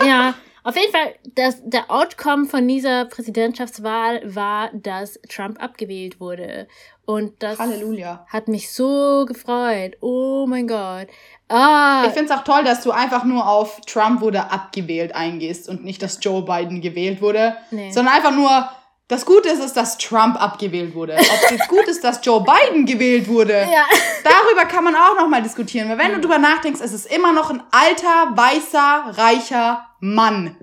[0.06, 6.66] Ja, auf jeden Fall, das, der Outcome von dieser Präsidentschaftswahl war, dass Trump abgewählt wurde.
[7.06, 8.24] Und das Halleluja.
[8.32, 9.96] hat mich so gefreut.
[10.00, 11.06] Oh mein Gott.
[11.50, 15.68] Ah, Ich finde es auch toll, dass du einfach nur auf Trump wurde abgewählt eingehst
[15.68, 17.92] und nicht, dass Joe Biden gewählt wurde, Nee.
[17.92, 18.68] sondern einfach nur,
[19.06, 21.12] das Gute ist, ist, dass Trump abgewählt wurde.
[21.14, 23.84] Ob es jetzt gut ist, dass Joe Biden gewählt wurde, ja.
[24.24, 25.90] darüber kann man auch nochmal diskutieren.
[25.90, 30.56] Weil wenn du drüber nachdenkst, es ist immer noch ein alter, weißer, reicher Mann.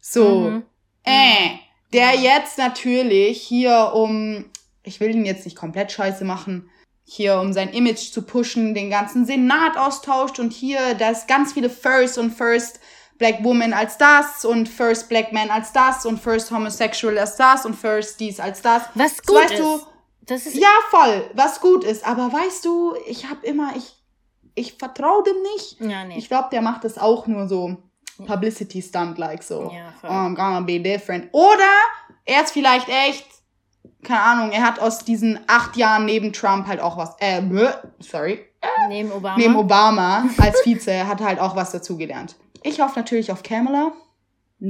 [0.00, 0.62] So, Mhm.
[1.04, 1.50] äh,
[1.92, 4.44] der jetzt natürlich hier um,
[4.82, 6.70] ich will ihn jetzt nicht komplett scheiße machen,
[7.04, 11.52] hier um sein Image zu pushen, den ganzen Senat austauscht und hier, da ist ganz
[11.52, 12.80] viele First und First
[13.18, 17.64] Black Woman als das und First Black Man als das und First Homosexual als das
[17.66, 18.82] und First dies als das.
[18.94, 19.60] Was So, gut weißt ist.
[19.60, 19.80] du,
[20.22, 22.06] das ist ja, voll, was gut ist.
[22.06, 23.94] Aber weißt du, ich habe immer, ich,
[24.54, 25.80] ich vertraue dem nicht.
[25.80, 26.16] Ja, nee.
[26.18, 27.76] Ich glaube, der macht das auch nur so
[28.26, 29.70] Publicity Stunt like so.
[29.74, 30.10] Ja, oh, voll.
[30.10, 31.28] I'm gonna be different.
[31.32, 31.68] Oder
[32.24, 33.26] er ist vielleicht echt,
[34.02, 37.42] keine Ahnung, er hat aus diesen acht Jahren neben Trump halt auch was, äh,
[38.00, 38.44] sorry,
[38.88, 39.36] Neben Obama.
[39.36, 42.36] neben Obama als Vize hat er halt auch was dazugelernt.
[42.62, 43.92] Ich hoffe natürlich auf Kamala,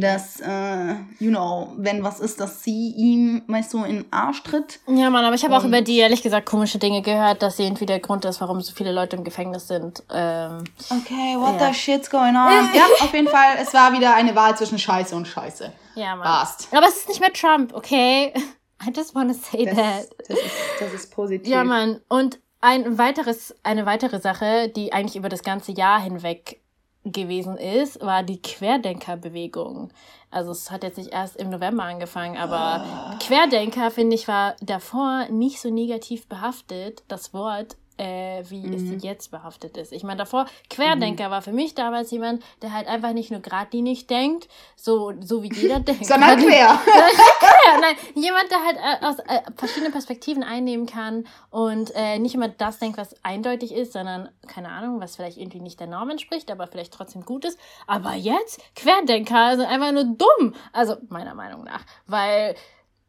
[0.00, 4.42] dass, äh, you know, wenn was ist, dass sie ihm, weißt du, in den Arsch
[4.42, 4.80] tritt.
[4.88, 7.64] Ja, Mann, aber ich habe auch über die ehrlich gesagt komische Dinge gehört, dass sie
[7.64, 10.02] irgendwie der Grund ist, warum so viele Leute im Gefängnis sind.
[10.12, 11.68] Ähm, Okay, what Ja.
[11.68, 12.50] the shit's going on?
[12.74, 15.72] ja, auf jeden Fall, es war wieder eine Wahl zwischen Scheiße und Scheiße.
[15.94, 16.24] ja, Mann.
[16.26, 16.68] Passt.
[16.72, 18.32] Aber es ist nicht mehr Trump, okay?
[18.86, 20.06] I just wanna say Das, that.
[20.28, 21.46] das, ist, das ist positiv.
[21.48, 22.00] Ja, Mann.
[22.08, 26.60] Und ein weiteres, eine weitere Sache, die eigentlich über das ganze Jahr hinweg
[27.04, 29.90] gewesen ist, war die Querdenkerbewegung.
[30.30, 35.26] Also es hat jetzt nicht erst im November angefangen, aber Querdenker, finde ich, war davor
[35.30, 38.94] nicht so negativ behaftet, das Wort, äh, wie Mhm.
[38.96, 39.92] es jetzt behaftet ist.
[39.92, 44.08] Ich meine, davor, Querdenker war für mich damals jemand, der halt einfach nicht nur geradlinig
[44.08, 46.04] denkt, so, so wie jeder denkt.
[46.06, 46.80] Sondern quer.
[47.66, 52.34] Ja, nein, jemand, der halt äh, aus äh, verschiedenen Perspektiven einnehmen kann und äh, nicht
[52.34, 56.10] immer das denkt, was eindeutig ist, sondern, keine Ahnung, was vielleicht irgendwie nicht der Norm
[56.10, 57.58] entspricht, aber vielleicht trotzdem gut ist.
[57.86, 60.54] Aber jetzt, Querdenker sind einfach nur dumm.
[60.72, 61.84] Also, meiner Meinung nach.
[62.06, 62.54] Weil,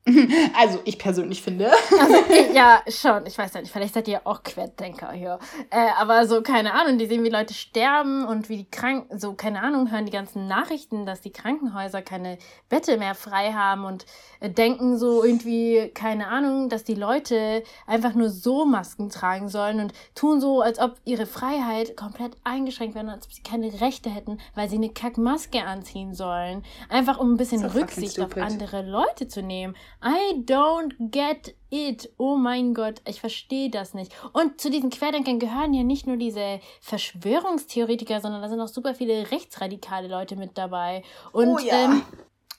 [0.58, 1.72] Also, ich persönlich finde.
[2.00, 2.16] also,
[2.54, 5.40] ja, schon, ich weiß ja nicht, vielleicht seid ihr auch Querdenker hier.
[5.70, 9.34] Äh, aber so, keine Ahnung, die sehen, wie Leute sterben und wie die krank, so,
[9.34, 12.38] keine Ahnung, hören die ganzen Nachrichten, dass die Krankenhäuser keine
[12.70, 14.06] Bette mehr frei haben und
[14.40, 19.80] äh, denken so irgendwie, keine Ahnung, dass die Leute einfach nur so Masken tragen sollen
[19.80, 24.10] und tun so, als ob ihre Freiheit komplett eingeschränkt wäre, als ob sie keine Rechte
[24.10, 26.64] hätten, weil sie eine Kackmaske anziehen sollen.
[26.90, 29.76] Einfach um ein bisschen Rücksicht auf andere Leute zu nehmen.
[30.04, 32.10] I don't get it.
[32.18, 34.14] Oh mein Gott, ich verstehe das nicht.
[34.34, 38.96] Und zu diesen Querdenkern gehören ja nicht nur diese Verschwörungstheoretiker, sondern da sind auch super
[38.96, 41.04] viele rechtsradikale Leute mit dabei.
[41.32, 41.86] Und Oh ja.
[41.86, 42.04] ähm,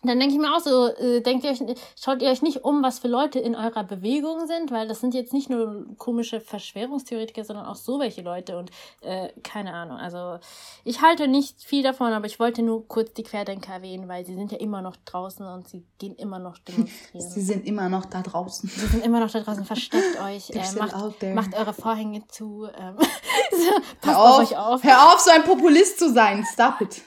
[0.06, 1.60] dann denke ich mir auch so, äh, denkt ihr euch,
[2.00, 5.14] schaut ihr euch nicht um, was für Leute in eurer Bewegung sind, weil das sind
[5.14, 9.98] jetzt nicht nur komische Verschwörungstheoretiker, sondern auch so welche Leute und äh, keine Ahnung.
[9.98, 10.38] Also
[10.84, 14.34] ich halte nicht viel davon, aber ich wollte nur kurz die Querdenker erwähnen, weil sie
[14.34, 17.30] sind ja immer noch draußen und sie gehen immer noch demonstrieren.
[17.30, 18.68] Sie sind immer noch da draußen.
[18.68, 22.96] Sie sind immer noch da draußen, versteckt euch, äh, macht, macht eure Vorhänge zu, ähm,
[23.50, 24.84] so, passt auf auf, euch auf.
[24.84, 26.44] hör auf, so ein Populist zu sein.
[26.52, 27.02] Stop it.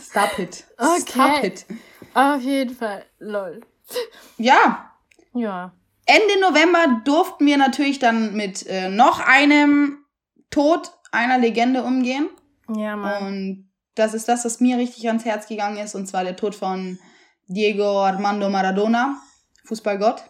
[0.00, 0.64] Stop it.
[1.00, 1.46] Stop Okay.
[1.46, 1.66] it.
[2.14, 3.60] Auf jeden Fall, lol.
[4.38, 4.90] Ja,
[5.34, 5.72] Ja.
[6.06, 10.04] Ende November durften wir natürlich dann mit äh, noch einem
[10.50, 12.28] Tod einer Legende umgehen.
[12.68, 13.26] Ja, Mann.
[13.26, 16.54] Und das ist das, was mir richtig ans Herz gegangen ist, und zwar der Tod
[16.54, 16.98] von
[17.46, 19.16] Diego Armando Maradona,
[19.64, 20.22] Fußballgott.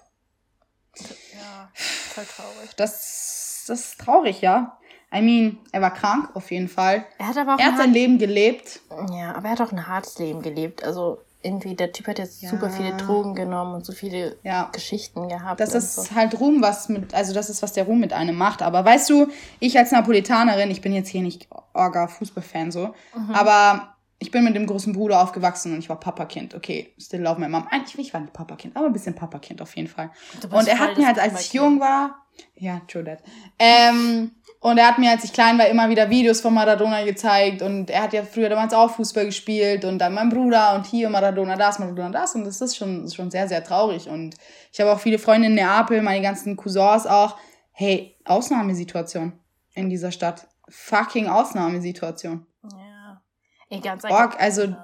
[1.34, 2.70] Ja, voll traurig.
[2.76, 4.78] Das, das ist traurig, ja.
[5.14, 7.04] I mean, er war krank, auf jeden Fall.
[7.18, 8.80] Er hat aber auch Er hat ein sein Leben gelebt.
[9.12, 10.82] Ja, aber er hat auch ein hartes Leben gelebt.
[10.82, 12.48] Also irgendwie, der Typ hat jetzt Ja.
[12.48, 14.70] super viele Drogen genommen und so viele Ja.
[14.72, 15.60] Geschichten gehabt.
[15.60, 16.14] Das ist so.
[16.14, 18.62] halt Ruhm, was mit, also das ist, was der Ruhm mit einem macht.
[18.62, 19.28] Aber weißt du,
[19.60, 23.34] ich als Napolitanerin, ich bin jetzt hier nicht orga Fußballfan so, Mhm.
[23.34, 26.54] aber ich bin mit dem großen Bruder aufgewachsen und ich war Papakind.
[26.54, 27.66] Okay, still love my mom.
[27.70, 30.10] Eigentlich, ich war nicht Papakind, aber ein bisschen Papakind auf jeden Fall.
[30.50, 32.24] Und er hat mir halt, als ich jung war,
[32.56, 33.22] ja, true that.
[33.58, 34.32] Ähm,
[34.64, 37.60] Und er hat mir, als ich klein war, immer wieder Videos von Maradona gezeigt.
[37.60, 39.84] Und er hat ja früher damals auch Fußball gespielt.
[39.84, 42.34] Und dann mein Bruder und hier Maradona das, Maradona das.
[42.34, 44.08] Und das ist schon, schon sehr, sehr traurig.
[44.08, 44.36] Und
[44.72, 47.36] ich habe auch viele Freunde in Neapel, meine ganzen Cousins auch.
[47.72, 49.38] Hey, Ausnahmesituation
[49.74, 50.48] in dieser Stadt.
[50.70, 52.46] Fucking Ausnahmesituation.
[52.62, 53.20] Ja.
[53.68, 54.74] Ey, ganz Org, also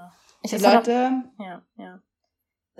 [0.44, 1.22] die Leute...
[1.38, 2.00] Ja, ja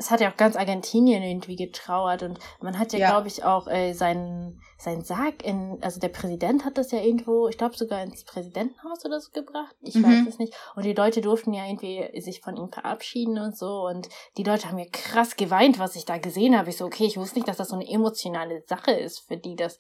[0.00, 3.10] es hat ja auch ganz Argentinien irgendwie getrauert und man hat ja, ja.
[3.10, 7.48] glaube ich, auch äh, seinen, seinen Sarg in, also der Präsident hat das ja irgendwo,
[7.48, 10.04] ich glaube sogar ins Präsidentenhaus oder so gebracht, ich mhm.
[10.04, 10.54] weiß es nicht.
[10.74, 14.08] Und die Leute durften ja irgendwie sich von ihm verabschieden und so und
[14.38, 16.70] die Leute haben ja krass geweint, was ich da gesehen habe.
[16.70, 19.54] Ich so, okay, ich wusste nicht, dass das so eine emotionale Sache ist, für die
[19.54, 19.76] das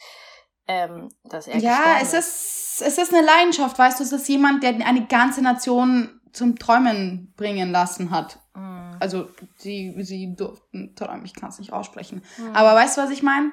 [0.68, 4.62] ähm, dass er Ja, es ist, es ist eine Leidenschaft, weißt du, es ist jemand,
[4.62, 8.38] der eine ganze Nation zum Träumen bringen lassen hat.
[8.54, 8.96] Mhm.
[9.00, 12.22] Also sie, sie durften träumen, ich kann es nicht aussprechen.
[12.38, 12.54] Mhm.
[12.54, 13.52] Aber weißt du, was ich meine?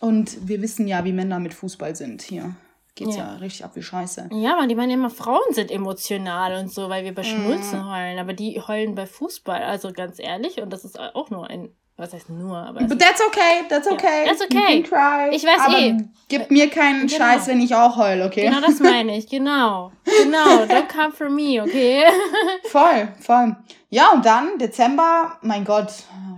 [0.00, 2.56] Und wir wissen ja, wie Männer mit Fußball sind hier.
[2.94, 4.28] Geht's ja, ja richtig ab wie Scheiße.
[4.32, 7.90] Ja, man, die meinen immer, Frauen sind emotional und so, weil wir bei mhm.
[7.90, 8.18] heulen.
[8.18, 9.62] Aber die heulen bei Fußball.
[9.62, 12.80] Also ganz ehrlich, und das ist auch nur ein was heißt nur, aber.
[12.84, 14.24] But that's okay, that's okay.
[14.24, 14.78] Ja, that's okay.
[14.78, 15.36] You can try.
[15.36, 15.96] Ich weiß aber eh.
[16.28, 17.18] Gib mir keinen genau.
[17.18, 18.48] Scheiß, wenn ich auch heul, okay?
[18.48, 19.92] Genau das meine ich, genau.
[20.04, 22.04] Genau, don't come for me, okay?
[22.64, 23.56] voll, voll.
[23.90, 25.92] Ja, und dann Dezember, mein Gott,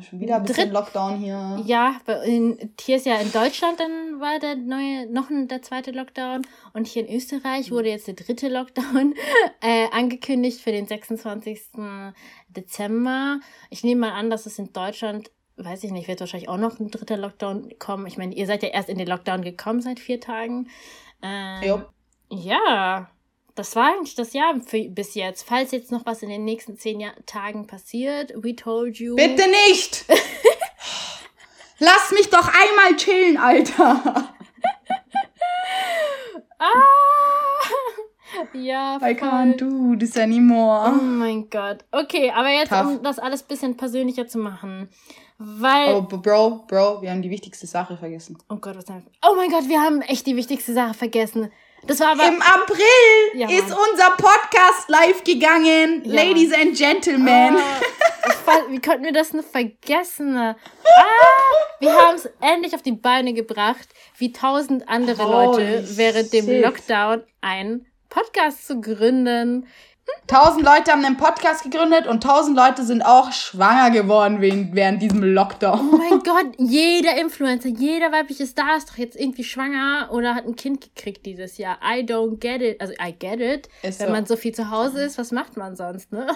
[0.08, 1.62] schon wieder ein bisschen Dritt, Lockdown hier.
[1.64, 5.92] Ja, in, hier ist ja in Deutschland dann war der neue, noch ein, der zweite
[5.92, 9.14] Lockdown und hier in Österreich wurde jetzt der dritte Lockdown
[9.60, 11.60] äh, angekündigt für den 26.
[12.48, 13.40] Dezember.
[13.70, 16.78] Ich nehme mal an, dass es in Deutschland weiß ich nicht, wird wahrscheinlich auch noch
[16.80, 18.06] ein dritter Lockdown kommen.
[18.06, 20.68] Ich meine, ihr seid ja erst in den Lockdown gekommen seit vier Tagen.
[21.22, 21.84] Ähm,
[22.30, 23.10] ja,
[23.54, 25.44] das war eigentlich das Jahr für, bis jetzt.
[25.46, 29.14] Falls jetzt noch was in den nächsten zehn Jahr Tagen passiert, we told you.
[29.14, 30.04] Bitte nicht!
[31.78, 34.34] Lass mich doch einmal chillen, Alter!
[36.58, 36.70] ah!
[38.54, 39.10] Ja, voll.
[39.10, 40.92] I can't do this anymore.
[40.92, 41.84] Oh mein Gott.
[41.90, 42.86] Okay, aber jetzt, Tough.
[42.86, 44.88] um das alles ein bisschen persönlicher zu machen.
[45.38, 45.94] Weil.
[45.94, 48.38] Oh, Bro, Bro, wir haben die wichtigste Sache vergessen.
[48.48, 49.12] Oh Gott, was haben wir?
[49.28, 51.50] Oh mein Gott, wir haben echt die wichtigste Sache vergessen.
[51.86, 52.26] Das war aber.
[52.28, 56.02] Im April ja, ist unser Podcast live gegangen.
[56.04, 57.56] Ja, Ladies and Gentlemen.
[57.56, 60.36] Oh, wie konnten wir das nur vergessen?
[60.36, 60.56] Ah,
[61.80, 66.62] wir haben es endlich auf die Beine gebracht, wie tausend andere Holy Leute während dem
[66.62, 69.66] Lockdown einen Podcast zu gründen.
[70.26, 75.22] Tausend Leute haben einen Podcast gegründet und tausend Leute sind auch schwanger geworden während diesem
[75.22, 75.90] Lockdown.
[75.92, 80.46] Oh mein Gott, jeder Influencer, jeder weibliche Star ist doch jetzt irgendwie schwanger oder hat
[80.46, 81.78] ein Kind gekriegt dieses Jahr.
[81.84, 82.80] I don't get it.
[82.80, 83.68] Also, I get it.
[83.82, 84.12] Ist Wenn so.
[84.12, 86.26] man so viel zu Hause ist, was macht man sonst, ne?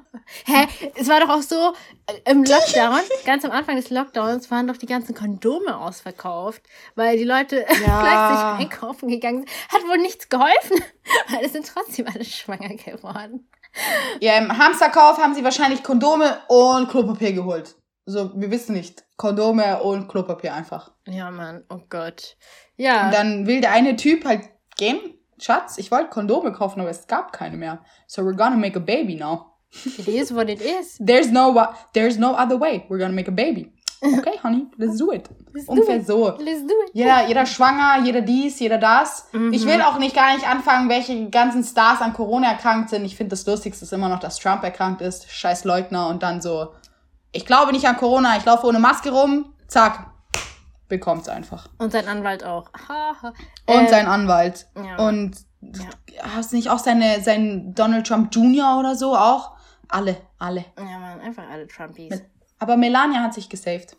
[0.44, 0.68] Hä?
[0.94, 1.72] Es war doch auch so,
[2.06, 6.62] äh, im Lockdown, ganz am Anfang des Lockdowns, waren doch die ganzen Kondome ausverkauft,
[6.96, 8.56] weil die Leute ja.
[8.58, 9.50] plötzlich einkaufen gegangen sind.
[9.72, 10.84] Hat wohl nichts geholfen,
[11.30, 13.17] weil es sind trotzdem alle schwanger geworden.
[14.20, 17.76] Ja, im Hamsterkauf haben sie wahrscheinlich Kondome und Klopapier geholt.
[18.06, 19.04] So, wir wissen nicht.
[19.16, 20.92] Kondome und Klopapier einfach.
[21.06, 22.36] Ja, Mann, oh Gott.
[22.76, 23.06] Ja.
[23.06, 24.98] Und dann will der eine Typ halt gehen.
[25.40, 27.84] Schatz, ich wollte Kondome kaufen, aber es gab keine mehr.
[28.06, 29.52] So we're gonna make a baby now.
[29.84, 30.96] It is what it is.
[30.98, 31.54] There's no,
[31.92, 32.86] there's no other way.
[32.88, 33.72] We're gonna make a baby.
[34.00, 35.28] Okay, honey, let's do it.
[35.52, 36.06] Let's Ungefähr do it.
[36.06, 36.26] so.
[36.38, 36.90] Let's do it.
[36.92, 39.26] Jeder, jeder schwanger, jeder dies, jeder das.
[39.32, 39.52] Mhm.
[39.52, 43.04] Ich will auch nicht gar nicht anfangen, welche ganzen Stars an Corona erkrankt sind.
[43.04, 45.30] Ich finde das Lustigste ist immer noch, dass Trump erkrankt ist.
[45.30, 46.74] Scheiß Leugner und dann so,
[47.32, 49.52] ich glaube nicht an Corona, ich laufe ohne Maske rum.
[49.66, 50.06] Zack,
[50.88, 51.68] bekommt's einfach.
[51.78, 52.70] Und sein Anwalt auch.
[53.66, 54.66] und äh, sein Anwalt.
[54.76, 55.06] Ja.
[55.06, 55.84] Und ja.
[56.36, 58.78] hast nicht auch seine, sein Donald Trump Jr.
[58.78, 59.52] oder so auch?
[59.88, 60.64] Alle, alle.
[60.78, 62.10] Ja, man, einfach alle Trumpies.
[62.10, 62.24] Mit
[62.58, 63.96] aber Melania hat sich gesaved.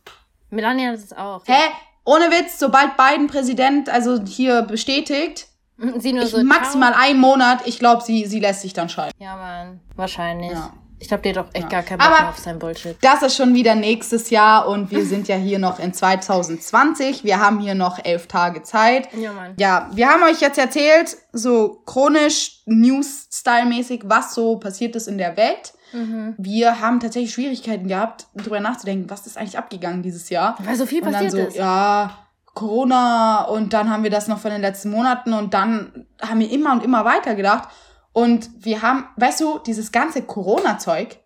[0.49, 1.43] Melania hat es auch.
[1.45, 1.71] Hä?
[2.05, 5.47] Ohne Witz, sobald Biden Präsident, also hier bestätigt,
[5.97, 9.13] sie nur so maximal einen Monat, ich glaube, sie, sie lässt sich dann scheiden.
[9.19, 10.51] Ja, Mann, wahrscheinlich.
[10.51, 10.73] Ja.
[11.01, 11.69] Ich glaube, der hat doch echt ja.
[11.69, 12.97] gar keinen Bock mehr auf sein Bullshit.
[13.01, 17.23] Das ist schon wieder nächstes Jahr und wir sind ja hier noch in 2020.
[17.23, 19.07] Wir haben hier noch elf Tage Zeit.
[19.13, 19.53] Ja, Mann.
[19.57, 25.37] Ja, wir haben euch jetzt erzählt, so chronisch, News-Style-mäßig, was so passiert ist in der
[25.37, 25.73] Welt.
[25.91, 26.35] Mhm.
[26.37, 30.57] Wir haben tatsächlich Schwierigkeiten gehabt, darüber nachzudenken, was ist eigentlich abgegangen dieses Jahr.
[30.63, 31.57] Weil so viel passiert und dann so, ist.
[31.57, 32.17] Ja,
[32.53, 36.51] Corona und dann haben wir das noch von den letzten Monaten und dann haben wir
[36.51, 37.69] immer und immer weiter gedacht.
[38.11, 41.19] Und wir haben, weißt du, dieses ganze Corona-Zeug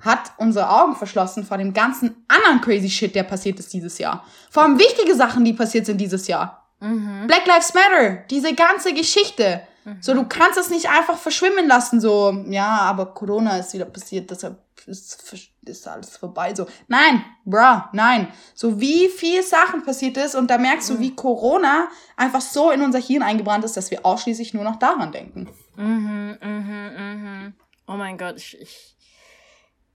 [0.00, 4.24] hat unsere Augen verschlossen vor dem ganzen anderen crazy Shit, der passiert ist dieses Jahr.
[4.50, 6.68] Vor allem wichtige Sachen, die passiert sind dieses Jahr.
[6.80, 7.26] Mhm.
[7.26, 9.62] Black Lives Matter, diese ganze Geschichte.
[10.00, 14.30] So, du kannst es nicht einfach verschwimmen lassen, so, ja, aber Corona ist wieder passiert,
[14.30, 16.54] deshalb ist, ist alles vorbei.
[16.54, 18.28] So, nein, bruh, nein.
[18.54, 22.82] So wie viel Sachen passiert ist und da merkst du, wie Corona einfach so in
[22.82, 25.48] unser Hirn eingebrannt ist, dass wir ausschließlich nur noch daran denken.
[25.76, 27.54] Mhm, mhm, mhm.
[27.86, 28.96] Oh mein Gott, ich, ich,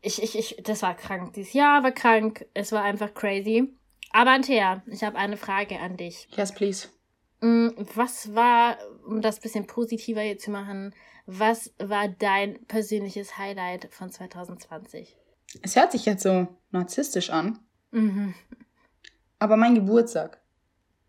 [0.01, 1.33] ich, ich, ich, das war krank.
[1.33, 2.45] Dieses Jahr war krank.
[2.53, 3.73] Es war einfach crazy.
[4.11, 6.27] Aber Antea, ich habe eine Frage an dich.
[6.35, 6.87] Yes, please.
[7.43, 10.93] Mm, Was war, um das bisschen positiver hier zu machen,
[11.25, 15.15] was war dein persönliches Highlight von 2020?
[15.61, 17.59] Es hört sich jetzt so narzisstisch an,
[17.91, 18.33] Mhm.
[19.39, 20.39] aber mein Geburtstag.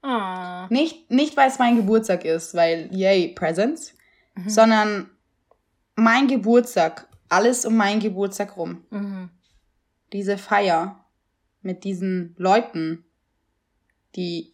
[0.02, 0.66] Oh.
[0.70, 3.94] Nicht, nicht weil es mein Geburtstag ist, weil, yay, Presents,
[4.46, 5.10] sondern
[5.94, 8.84] mein Geburtstag, alles um meinen Geburtstag rum.
[8.90, 9.30] Mhm.
[10.12, 11.04] Diese Feier
[11.62, 13.04] mit diesen Leuten,
[14.16, 14.50] die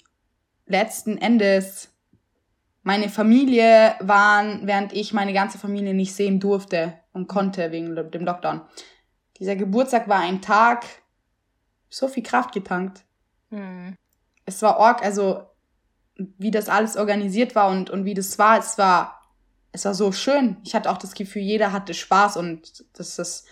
[0.71, 1.89] letzten Endes
[2.83, 8.25] meine Familie waren, während ich meine ganze Familie nicht sehen durfte und konnte wegen dem
[8.25, 8.63] Lockdown.
[9.39, 10.85] Dieser Geburtstag war ein Tag,
[11.91, 13.05] so viel Kraft getankt.
[13.51, 13.97] Mhm.
[14.47, 15.43] es war org, also
[16.17, 19.21] wie das alles organisiert war und, und wie das war, es war,
[19.73, 20.57] es war so schön.
[20.65, 23.47] Ich hatte auch das Gefühl, jeder hatte Spaß und das ist,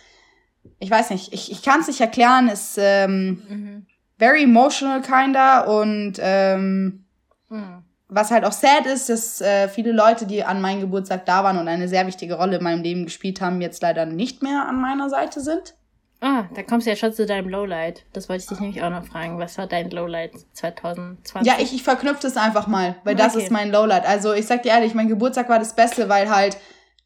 [0.79, 3.87] ich weiß nicht, ich, ich kann es nicht erklären, es ist ähm, Mhm.
[4.19, 7.05] very emotional kinda und ähm,
[7.51, 7.83] Mhm.
[8.09, 11.59] was halt auch sad ist, dass äh, viele Leute, die an meinem Geburtstag da waren
[11.59, 14.81] und eine sehr wichtige Rolle in meinem Leben gespielt haben, jetzt leider nicht mehr an
[14.81, 15.75] meiner Seite sind.
[16.21, 18.05] Ah, da kommst du ja schon zu deinem Lowlight.
[18.13, 19.39] Das wollte ich dich nämlich auch noch fragen.
[19.39, 21.47] Was war dein Lowlight 2020?
[21.47, 23.45] Ja, ich, ich verknüpfe das einfach mal, weil das Okay.
[23.45, 24.05] ist mein Lowlight.
[24.07, 26.57] Also ich sag dir ehrlich, mein Geburtstag war das Beste, weil halt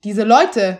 [0.05, 0.79] diese Leute,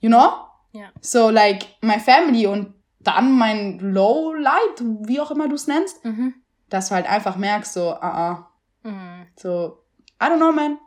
[0.00, 0.28] you know?
[0.72, 0.86] Ja.
[1.00, 6.34] So like my family und dann mein Lowlight, wie auch immer du es nennst, Mhm.
[6.70, 8.50] dass du halt einfach merkst, so, ah, ah,
[8.86, 9.26] Mhm.
[9.36, 9.78] so,
[10.22, 10.78] I don't know, man.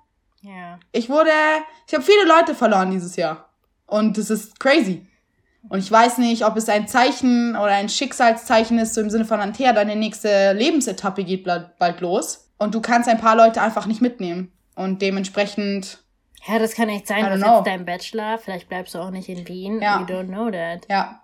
[0.41, 0.79] Ja.
[0.91, 1.31] Ich wurde,
[1.87, 3.49] ich habe viele Leute verloren dieses Jahr.
[3.85, 5.05] Und das ist crazy.
[5.67, 9.25] Und ich weiß nicht, ob es ein Zeichen oder ein Schicksalszeichen ist, so im Sinne
[9.25, 12.49] von Antea, deine nächste Lebensetappe geht bald, los.
[12.57, 14.51] Und du kannst ein paar Leute einfach nicht mitnehmen.
[14.75, 15.99] Und dementsprechend,
[16.47, 17.25] Ja, das kann echt sein.
[17.25, 18.37] Du jetzt deinen Bachelor.
[18.37, 19.81] Vielleicht bleibst du auch nicht in Wien.
[19.81, 19.99] Ja.
[19.99, 20.85] You don't know that.
[20.89, 21.21] ja,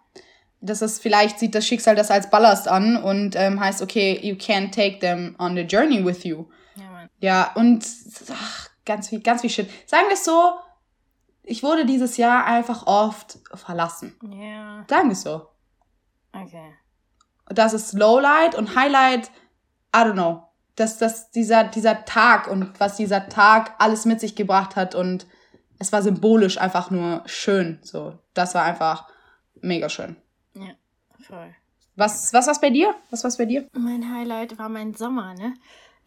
[0.62, 4.36] das ist, vielleicht sieht das Schicksal das als Ballast an und ähm, heißt, okay, you
[4.36, 6.46] can't take them on the journey with you.
[7.20, 7.86] Ja, und
[8.32, 9.70] ach, ganz viel, ganz viel Shit.
[9.88, 10.56] Sagen wir es so,
[11.44, 14.16] ich wurde dieses Jahr einfach oft verlassen.
[14.22, 14.86] Ja.
[14.90, 15.48] Sagen wir es so.
[16.34, 16.74] Okay.
[17.48, 19.32] das ist Lowlight und Highlight,
[19.96, 20.44] I don't know.
[20.76, 25.26] Dass, dass dieser, dieser Tag und was dieser Tag alles mit sich gebracht hat und
[25.80, 27.80] es war symbolisch einfach nur schön.
[27.82, 29.08] So, das war einfach
[29.62, 30.18] mega schön.
[30.54, 30.74] Ja,
[31.22, 31.56] voll.
[31.96, 32.94] Was, was war's bei dir?
[33.10, 33.70] Was war's bei dir?
[33.72, 35.54] Mein Highlight war mein Sommer, ne?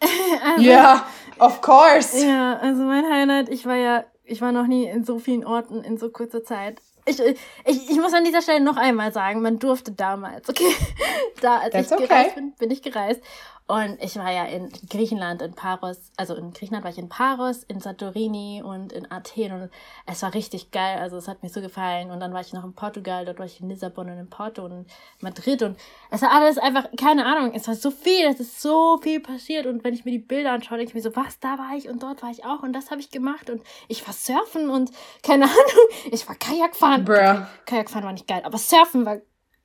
[0.58, 1.06] Ja,
[1.38, 2.24] of course.
[2.24, 5.82] Ja, also mein Highlight, ich war ja, ich war noch nie in so vielen Orten
[5.82, 6.80] in so kurzer Zeit.
[7.06, 10.74] Ich, ich, ich muss an dieser Stelle noch einmal sagen, man durfte damals, okay?
[11.40, 12.06] Da, als That's ich okay.
[12.08, 13.22] gereist bin, bin ich gereist.
[13.68, 17.64] Und ich war ja in Griechenland, in Paros, also in Griechenland war ich in Paros,
[17.64, 19.70] in Santorini und in Athen und
[20.07, 22.11] es war richtig geil, also es hat mir so gefallen.
[22.11, 24.64] Und dann war ich noch in Portugal, dort war ich in Lissabon und in Porto
[24.64, 24.87] und in
[25.20, 25.78] Madrid und
[26.11, 29.66] es war alles einfach, keine Ahnung, es war so viel, es ist so viel passiert
[29.66, 31.90] und wenn ich mir die Bilder anschaue, denke ich mir so, was, da war ich
[31.90, 34.92] und dort war ich auch und das habe ich gemacht und ich war surfen und
[35.22, 37.04] keine Ahnung, ich war Kajak fahren.
[37.04, 37.44] Bruh.
[37.66, 39.18] Kajak fahren war nicht geil, aber surfen war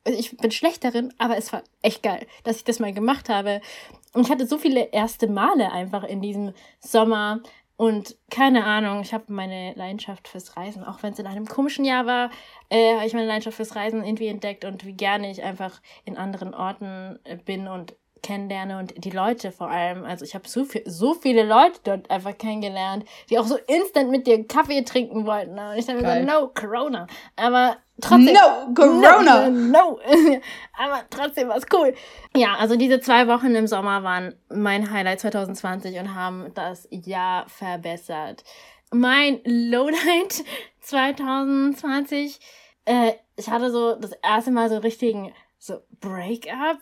[0.05, 3.61] ich bin schlecht darin, aber es war echt geil, dass ich das mal gemacht habe.
[4.13, 7.41] Und ich hatte so viele erste Male einfach in diesem Sommer.
[7.75, 11.85] Und keine Ahnung, ich habe meine Leidenschaft fürs Reisen, auch wenn es in einem komischen
[11.85, 12.29] Jahr war,
[12.69, 16.17] äh, habe ich meine Leidenschaft fürs Reisen irgendwie entdeckt und wie gerne ich einfach in
[16.17, 20.03] anderen Orten äh, bin und kennenlerne und die Leute vor allem.
[20.05, 24.09] Also ich habe so, viel, so viele Leute dort einfach kennengelernt, die auch so instant
[24.09, 25.59] mit dir Kaffee trinken wollten.
[25.59, 26.27] Und ich dachte mir Geil.
[26.27, 27.07] so, no, Corona.
[27.36, 28.33] Aber trotzdem.
[28.33, 29.49] No, Corona.
[29.49, 29.99] No, no.
[30.77, 31.93] Aber trotzdem war es cool.
[32.36, 37.47] Ja, also diese zwei Wochen im Sommer waren mein Highlight 2020 und haben das Jahr
[37.49, 38.43] verbessert.
[38.91, 40.43] Mein Lowlight
[40.81, 42.39] 2020,
[42.86, 46.79] äh, ich hatte so das erste Mal so richtigen so Breakup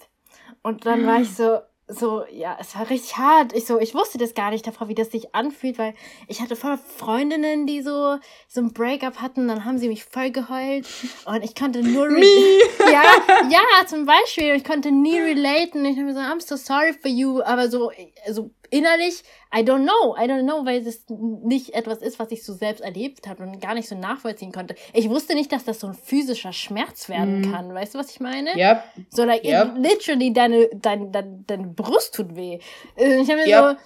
[0.63, 1.59] und dann war ich so
[1.93, 3.53] so, ja, es war richtig hart.
[3.53, 5.93] Ich so, ich wusste das gar nicht davor, wie das sich anfühlt, weil
[6.27, 10.31] ich hatte voll Freundinnen, die so, so ein Breakup hatten, dann haben sie mich voll
[10.31, 10.87] geheult.
[11.25, 12.09] Und ich konnte nur,
[12.91, 13.03] ja,
[13.49, 15.83] ja, zum Beispiel, ich konnte nie relaten.
[15.85, 17.91] Ich habe mir so, I'm so sorry for you, aber so,
[18.29, 19.23] so innerlich,
[19.55, 22.81] I don't know, I don't know, weil das nicht etwas ist, was ich so selbst
[22.81, 24.73] erlebt habe und gar nicht so nachvollziehen konnte.
[24.93, 27.73] Ich wusste nicht, dass das so ein physischer Schmerz werden kann.
[27.73, 28.51] Weißt du, was ich meine?
[28.57, 28.83] Yep.
[29.09, 29.75] So, like, Yep.
[29.75, 32.59] it, literally, deine, deine, deine, deine Brust tut weh.
[32.97, 33.77] Äh, Ich habe mir Yep.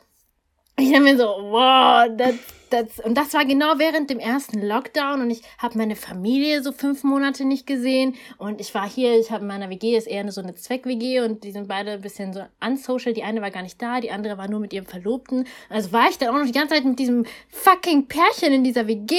[0.77, 2.35] Ich habe mir so, wow, das,
[2.69, 6.73] das, und das war genau während dem ersten Lockdown und ich habe meine Familie so
[6.73, 10.29] fünf Monate nicht gesehen und ich war hier, ich habe in meiner WG, ist eher
[10.33, 13.13] so eine Zweck-WG und die sind beide ein bisschen so unsocial.
[13.13, 15.47] Die eine war gar nicht da, die andere war nur mit ihrem Verlobten.
[15.69, 18.85] Also war ich dann auch noch die ganze Zeit mit diesem fucking Pärchen in dieser
[18.85, 19.15] WG,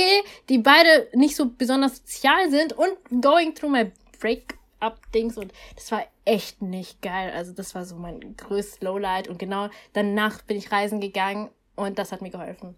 [0.50, 3.90] die beide nicht so besonders sozial sind und going through my
[4.20, 7.33] Break-up-Dings und das war echt nicht geil.
[7.35, 11.99] Also das war so mein größtes Lowlight und genau danach bin ich reisen gegangen und
[11.99, 12.74] das hat mir geholfen.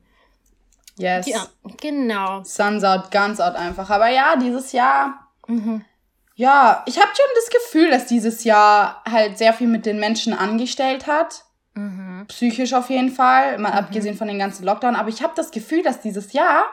[0.97, 1.27] Yes.
[1.27, 1.47] Ja,
[1.81, 2.43] genau.
[2.45, 3.89] Suns out, Guns out einfach.
[3.91, 5.29] Aber ja, dieses Jahr.
[5.47, 5.85] Mhm.
[6.35, 10.33] Ja, ich habe schon das Gefühl, dass dieses Jahr halt sehr viel mit den Menschen
[10.33, 11.45] angestellt hat.
[11.75, 12.27] Mhm.
[12.29, 13.79] Psychisch auf jeden Fall, mal mhm.
[13.79, 14.97] abgesehen von den ganzen Lockdown.
[14.97, 16.65] Aber ich habe das Gefühl, dass dieses Jahr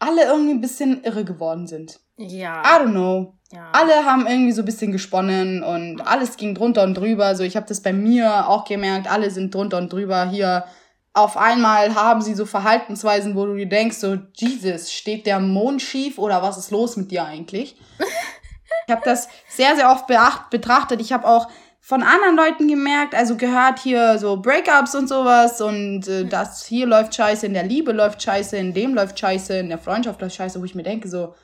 [0.00, 2.00] alle irgendwie ein bisschen irre geworden sind.
[2.16, 2.62] Ja.
[2.62, 3.37] I don't know.
[3.50, 3.70] Ja.
[3.72, 7.34] Alle haben irgendwie so ein bisschen gesponnen und alles ging drunter und drüber.
[7.34, 9.10] So, ich habe das bei mir auch gemerkt.
[9.10, 10.28] Alle sind drunter und drüber.
[10.28, 10.64] Hier
[11.14, 15.82] auf einmal haben sie so Verhaltensweisen, wo du dir denkst, so, Jesus, steht der Mond
[15.82, 17.76] schief oder was ist los mit dir eigentlich?
[18.86, 21.00] ich habe das sehr, sehr oft beacht, betrachtet.
[21.00, 21.48] Ich habe auch
[21.80, 26.86] von anderen Leuten gemerkt, also gehört hier so Breakups und sowas und äh, das hier
[26.86, 30.36] läuft scheiße, in der Liebe läuft scheiße, in dem läuft scheiße, in der Freundschaft läuft
[30.36, 31.34] scheiße, wo ich mir denke, so,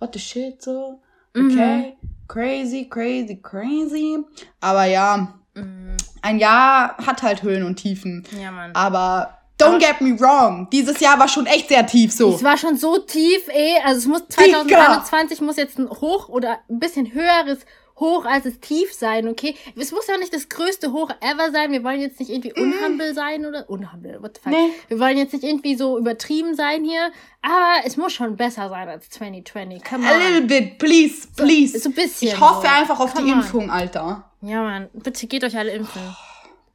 [0.00, 1.00] what the shit, so,
[1.34, 2.08] okay, mhm.
[2.28, 4.18] crazy, crazy, crazy.
[4.60, 8.24] Aber ja, mhm ein Jahr hat halt Höhen und Tiefen.
[8.40, 8.70] Ja, Mann.
[8.74, 12.34] Aber don't get me wrong, dieses Jahr war schon echt sehr tief so.
[12.34, 13.76] Es war schon so tief, eh.
[13.84, 17.58] Also es muss 2021 muss jetzt ein hoch oder ein bisschen höheres
[17.96, 19.54] hoch als es tief sein, okay?
[19.76, 21.72] Es muss ja nicht das größte Hoch ever sein.
[21.72, 22.72] Wir wollen jetzt nicht irgendwie mhm.
[22.72, 24.52] unhumble sein oder unhumble, what the fuck?
[24.52, 24.70] Nee.
[24.88, 27.12] Wir wollen jetzt nicht irgendwie so übertrieben sein hier,
[27.42, 29.84] aber es muss schon besser sein als 2020.
[29.84, 30.12] Come on.
[30.12, 31.78] A little bit, please, please.
[31.78, 32.28] So, so ein bisschen.
[32.28, 32.72] Ich hoffe so.
[32.72, 34.30] einfach auf Come die Impfung, Alter.
[34.40, 34.88] Ja, Mann.
[34.92, 36.02] Bitte geht euch alle impfen.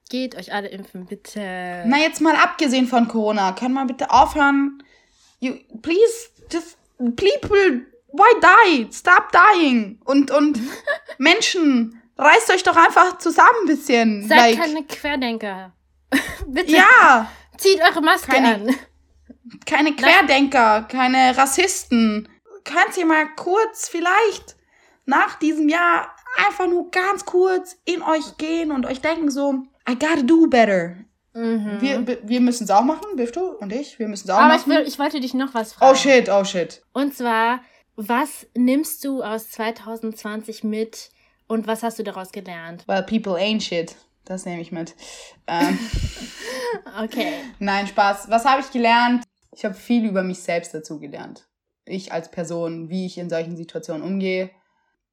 [0.09, 1.84] Geht euch alle impfen, bitte.
[1.86, 4.82] Na, jetzt mal abgesehen von Corona, können wir bitte aufhören?
[5.39, 7.82] You, please, just, people,
[8.18, 8.88] why die?
[8.91, 9.99] Stop dying.
[10.05, 10.59] Und, und
[11.18, 14.28] Menschen, reißt euch doch einfach zusammen ein bisschen.
[14.28, 15.74] Seid like, keine Querdenker.
[16.47, 16.72] bitte.
[16.72, 17.32] Ja.
[17.57, 18.76] Zieht eure Maske keine, an.
[19.65, 22.30] Keine Querdenker, keine Rassisten.
[22.63, 24.55] Könnt ihr mal kurz vielleicht
[25.05, 26.13] nach diesem Jahr
[26.45, 30.97] einfach nur ganz kurz in euch gehen und euch denken so, I gotta do better.
[31.34, 31.78] Mhm.
[31.80, 33.99] Wir, wir müssen es auch machen, Bifto und ich.
[33.99, 34.72] Wir müssen es auch Aber machen.
[34.72, 35.91] Aber ich, ich wollte dich noch was fragen.
[35.91, 36.82] Oh shit, oh shit.
[36.93, 37.61] Und zwar,
[37.97, 41.09] was nimmst du aus 2020 mit
[41.47, 42.87] und was hast du daraus gelernt?
[42.87, 43.95] Well, people ain't shit.
[44.23, 44.95] Das nehme ich mit.
[45.47, 45.79] Ähm,
[47.03, 47.33] okay.
[47.59, 48.29] Nein, Spaß.
[48.29, 49.23] Was habe ich gelernt?
[49.51, 51.47] Ich habe viel über mich selbst dazu gelernt.
[51.85, 54.51] Ich als Person, wie ich in solchen Situationen umgehe.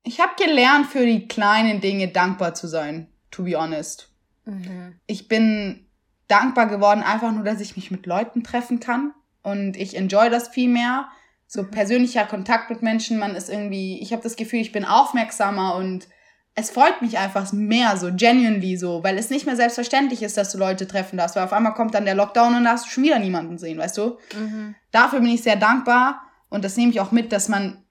[0.02, 4.10] Ich habe gelernt, für die kleinen Dinge dankbar zu sein, to be honest.
[4.44, 4.98] Mhm.
[5.06, 5.86] Ich bin
[6.26, 9.14] dankbar geworden, einfach nur, dass ich mich mit Leuten treffen kann.
[9.42, 11.08] Und ich enjoy das viel mehr.
[11.54, 15.76] So persönlicher Kontakt mit Menschen, man ist irgendwie, ich habe das Gefühl, ich bin aufmerksamer
[15.76, 16.08] und
[16.56, 20.50] es freut mich einfach mehr, so genuinely so, weil es nicht mehr selbstverständlich ist, dass
[20.50, 22.90] du Leute treffen darfst, weil auf einmal kommt dann der Lockdown und da hast du
[22.90, 24.18] schon wieder niemanden sehen, weißt du?
[24.36, 24.74] Mhm.
[24.90, 27.84] Dafür bin ich sehr dankbar und das nehme ich auch mit, dass man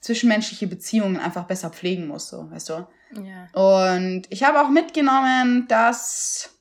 [0.00, 2.86] zwischenmenschliche Beziehungen einfach besser pflegen muss, so, weißt du?
[3.22, 3.92] Ja.
[3.92, 6.58] Und ich habe auch mitgenommen, dass,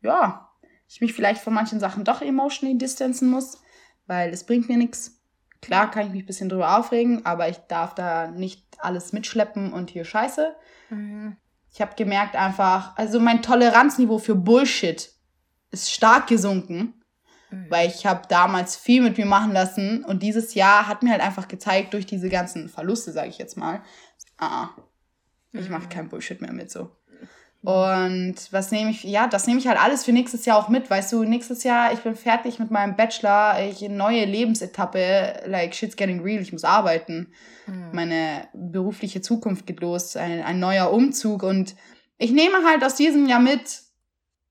[0.00, 0.48] ja,
[0.88, 3.63] ich mich vielleicht von manchen Sachen doch emotionally distanzen muss,
[4.06, 5.22] weil es bringt mir nichts.
[5.60, 9.72] Klar kann ich mich ein bisschen drüber aufregen, aber ich darf da nicht alles mitschleppen
[9.72, 10.54] und hier scheiße.
[10.90, 11.36] Mhm.
[11.72, 15.10] Ich habe gemerkt einfach, also mein Toleranzniveau für Bullshit
[15.70, 16.94] ist stark gesunken.
[17.50, 17.66] Mhm.
[17.70, 21.22] Weil ich habe damals viel mit mir machen lassen und dieses Jahr hat mir halt
[21.22, 23.82] einfach gezeigt, durch diese ganzen Verluste, sage ich jetzt mal,
[24.38, 24.68] ah,
[25.52, 25.88] ich mache mhm.
[25.88, 26.90] kein Bullshit mehr mit so.
[27.64, 30.90] Und was nehme ich, ja, das nehme ich halt alles für nächstes Jahr auch mit,
[30.90, 35.74] weißt du, nächstes Jahr, ich bin fertig mit meinem Bachelor, ich eine neue Lebensetappe, like
[35.74, 37.32] shit's getting real, ich muss arbeiten.
[37.66, 37.88] Mhm.
[37.92, 41.74] Meine berufliche Zukunft geht los, ein, ein neuer Umzug und
[42.18, 43.80] ich nehme halt aus diesem Jahr mit,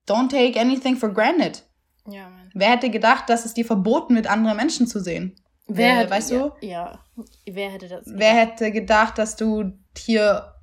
[0.07, 1.63] don't take anything for granted.
[2.07, 2.49] Ja, Mann.
[2.55, 5.35] Wer hätte gedacht, dass es dir verboten wird, andere Menschen zu sehen?
[5.67, 6.51] Wer, wer hätte, weißt du?
[6.61, 6.99] Ja,
[7.45, 8.19] wer hätte das gedacht?
[8.19, 10.55] Wer hätte gedacht, dass du hier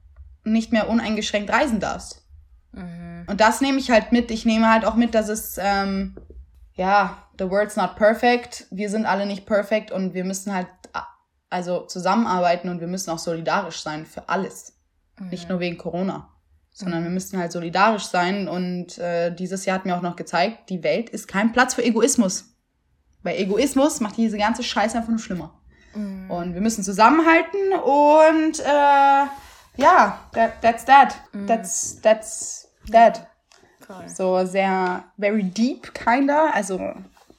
[0.42, 2.19] nicht mehr uneingeschränkt reisen darfst?
[2.72, 3.24] Mhm.
[3.26, 4.30] Und das nehme ich halt mit.
[4.30, 6.16] Ich nehme halt auch mit, dass es, ähm,
[6.74, 8.66] ja, the world's not perfect.
[8.70, 10.68] Wir sind alle nicht perfekt und wir müssen halt
[11.48, 14.78] also zusammenarbeiten und wir müssen auch solidarisch sein für alles.
[15.18, 15.28] Mhm.
[15.28, 16.30] Nicht nur wegen Corona
[16.80, 18.48] sondern wir müssten halt solidarisch sein.
[18.48, 21.84] Und äh, dieses Jahr hat mir auch noch gezeigt, die Welt ist kein Platz für
[21.84, 22.56] Egoismus.
[23.22, 25.60] Weil Egoismus macht diese ganze Scheiße einfach nur schlimmer.
[25.94, 26.30] Mhm.
[26.30, 29.26] Und wir müssen zusammenhalten und äh,
[29.76, 31.16] ja, that, that's that.
[31.32, 31.46] Mhm.
[31.46, 32.59] That's, that's
[32.93, 33.26] that.
[33.80, 34.09] Voll.
[34.09, 36.51] So sehr, very deep, kinda.
[36.53, 36.78] Also,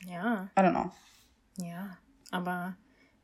[0.08, 0.92] Ja, I don't know.
[1.58, 1.98] ja.
[2.32, 2.76] Aber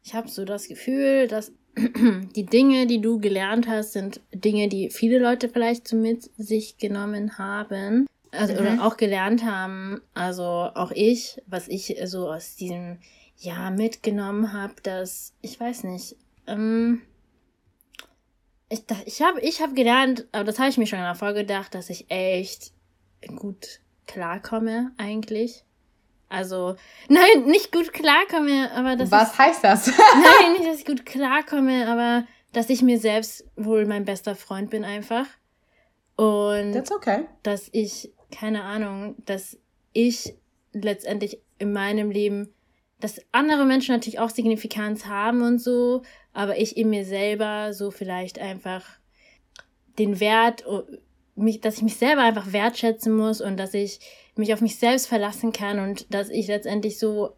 [0.04, 1.52] ich habe so das Gefühl, dass
[2.36, 6.78] die Dinge, die du gelernt hast, sind Dinge, die viele Leute vielleicht so mit sich
[6.78, 8.08] genommen haben.
[8.32, 8.60] Also, Mhm.
[8.60, 10.02] oder auch gelernt haben.
[10.14, 13.00] Also auch ich, was ich so aus diesem
[13.38, 16.16] Jahr mitgenommen habe, dass, ich weiß nicht,
[16.48, 17.02] ähm,
[18.70, 21.90] ich, ich habe ich hab gelernt, aber das habe ich mir schon davor gedacht, dass
[21.90, 22.72] ich echt
[23.36, 25.64] gut klarkomme eigentlich.
[26.30, 26.76] Also,
[27.08, 29.88] nein, nicht gut klarkomme, aber das Was ist, heißt das?
[30.14, 34.70] Nein, nicht, dass ich gut klarkomme, aber dass ich mir selbst wohl mein bester Freund
[34.70, 35.26] bin einfach.
[36.18, 37.26] Und That's okay.
[37.44, 39.58] dass ich, keine Ahnung, dass
[39.94, 40.36] ich
[40.74, 42.54] letztendlich in meinem Leben,
[43.00, 46.02] dass andere Menschen natürlich auch Signifikanz haben und so,
[46.38, 48.86] aber ich in mir selber so vielleicht einfach
[49.98, 50.84] den Wert, oh,
[51.36, 54.00] mich, dass ich mich selber einfach wertschätzen muss und dass ich
[54.36, 57.32] mich auf mich selbst verlassen kann und dass ich letztendlich so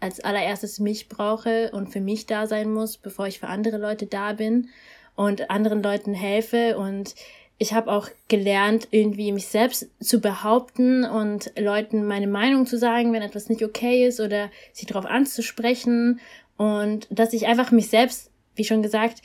[0.00, 4.06] als allererstes mich brauche und für mich da sein muss, bevor ich für andere Leute
[4.06, 4.70] da bin
[5.16, 6.78] und anderen Leuten helfe.
[6.78, 7.14] Und
[7.58, 13.12] ich habe auch gelernt, irgendwie mich selbst zu behaupten und Leuten meine Meinung zu sagen,
[13.12, 16.20] wenn etwas nicht okay ist oder sie darauf anzusprechen.
[16.56, 19.22] Und dass ich einfach mich selbst, wie schon gesagt,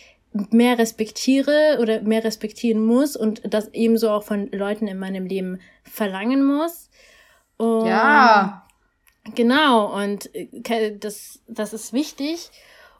[0.52, 5.60] mehr respektiere oder mehr respektieren muss und das ebenso auch von Leuten in meinem Leben
[5.84, 6.90] verlangen muss.
[7.58, 8.66] Und Ja.
[9.36, 12.50] Genau, und äh, das, das ist wichtig.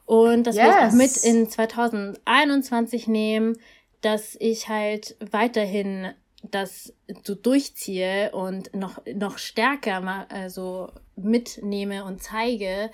[0.06, 0.94] Und das will ich auch Yes.
[0.94, 3.56] mit in 2021 nehmen,
[4.02, 6.12] dass ich halt weiterhin
[6.42, 6.92] das
[7.24, 10.90] so durchziehe und noch, noch stärker ma- also
[11.24, 12.90] mitnehme und zeige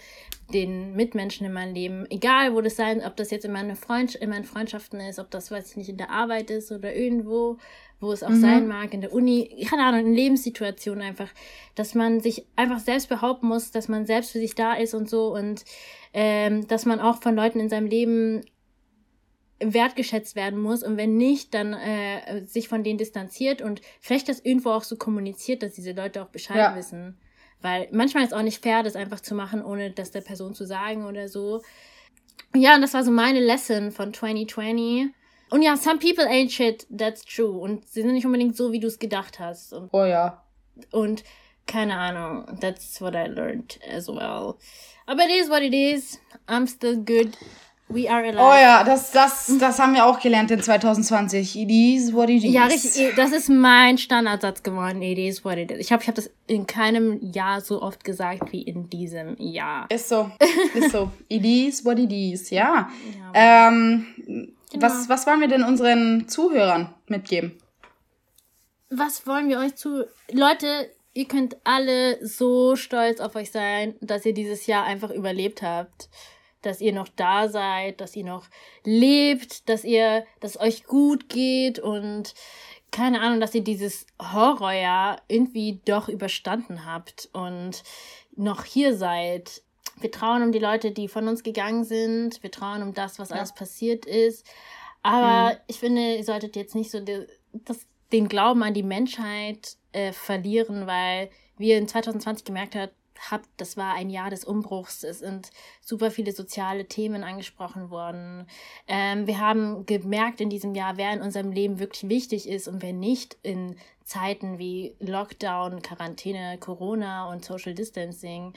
[0.52, 4.14] den Mitmenschen in meinem Leben, egal wo das sein, ob das jetzt in, meine Freund,
[4.14, 7.58] in meinen Freundschaften ist, ob das, weiß ich nicht, in der Arbeit ist oder irgendwo,
[8.00, 8.40] wo es auch Mhm.
[8.40, 11.28] sein mag, in der Uni, keine Ahnung, in Lebenssituationen einfach,
[11.74, 15.10] dass man sich einfach selbst behaupten muss, dass man selbst für sich da ist und
[15.10, 15.64] so und
[16.14, 18.42] ähm, dass man auch von Leuten in seinem Leben
[19.60, 24.38] wertgeschätzt werden muss und wenn nicht, dann äh, sich von denen distanziert und vielleicht das
[24.40, 26.76] irgendwo auch so kommuniziert, dass diese Leute auch Bescheid Ja.
[26.76, 27.18] wissen.
[27.60, 30.64] Weil manchmal ist auch nicht fair, das einfach zu machen, ohne das der Person zu
[30.64, 31.62] sagen oder so.
[32.54, 35.08] Ja, und das war so meine Lesson von 2020.
[35.50, 37.50] Und ja, some people ain't shit, that's true.
[37.58, 39.72] Und sie sind nicht unbedingt so, wie du es gedacht hast.
[39.72, 40.42] Und, Oh ja.
[40.92, 41.24] und
[41.66, 44.54] keine Ahnung, that's what I learned as well.
[45.06, 46.20] Aber it is what it is.
[46.46, 47.36] I'm still good.
[47.90, 48.38] We are alive.
[48.38, 51.56] Oh ja, das, das, das haben wir auch gelernt in 2020.
[51.56, 52.52] It is what it is.
[52.52, 53.14] Ja, richtig.
[53.16, 55.00] Das ist mein Standardsatz geworden.
[55.00, 55.78] It is what it is.
[55.78, 59.86] Ich habe ich hab das in keinem Jahr so oft gesagt wie in diesem Jahr.
[59.90, 60.30] Ist so.
[60.74, 61.10] Ist so.
[61.28, 62.88] It is what it is, ja.
[63.34, 63.68] Ja.
[63.68, 64.06] Ähm,
[64.70, 64.86] Genau.
[64.86, 67.58] was, was wollen wir denn unseren Zuhörern mitgeben?
[68.90, 70.04] Was wollen wir euch zu.
[70.30, 75.62] Leute, ihr könnt alle so stolz auf euch sein, dass ihr dieses Jahr einfach überlebt
[75.62, 76.08] habt.
[76.68, 78.44] Dass ihr noch da seid, dass ihr noch
[78.84, 82.34] lebt, dass ihr, dass euch gut geht und
[82.90, 87.82] keine Ahnung, dass ihr dieses Horrorjahr irgendwie doch überstanden habt und
[88.36, 89.62] noch hier seid.
[90.00, 92.42] Wir trauen um die Leute, die von uns gegangen sind.
[92.42, 93.36] Wir trauen um das, was Ja.
[93.36, 94.46] alles passiert ist.
[95.02, 97.00] Aber ich finde, ihr solltet jetzt nicht so
[97.52, 102.94] das, den Glauben an die Menschheit äh, verlieren, weil wie ihr in 2020 gemerkt habt,
[103.30, 105.02] habt, das war ein Jahr des Umbruchs.
[105.02, 105.50] Es sind
[105.80, 108.46] super viele soziale Themen angesprochen worden.
[108.86, 112.82] Ähm, wir haben gemerkt in diesem Jahr, wer in unserem Leben wirklich wichtig ist und
[112.82, 118.54] wer nicht in Zeiten wie Lockdown, Quarantäne, Corona und Social Distancing.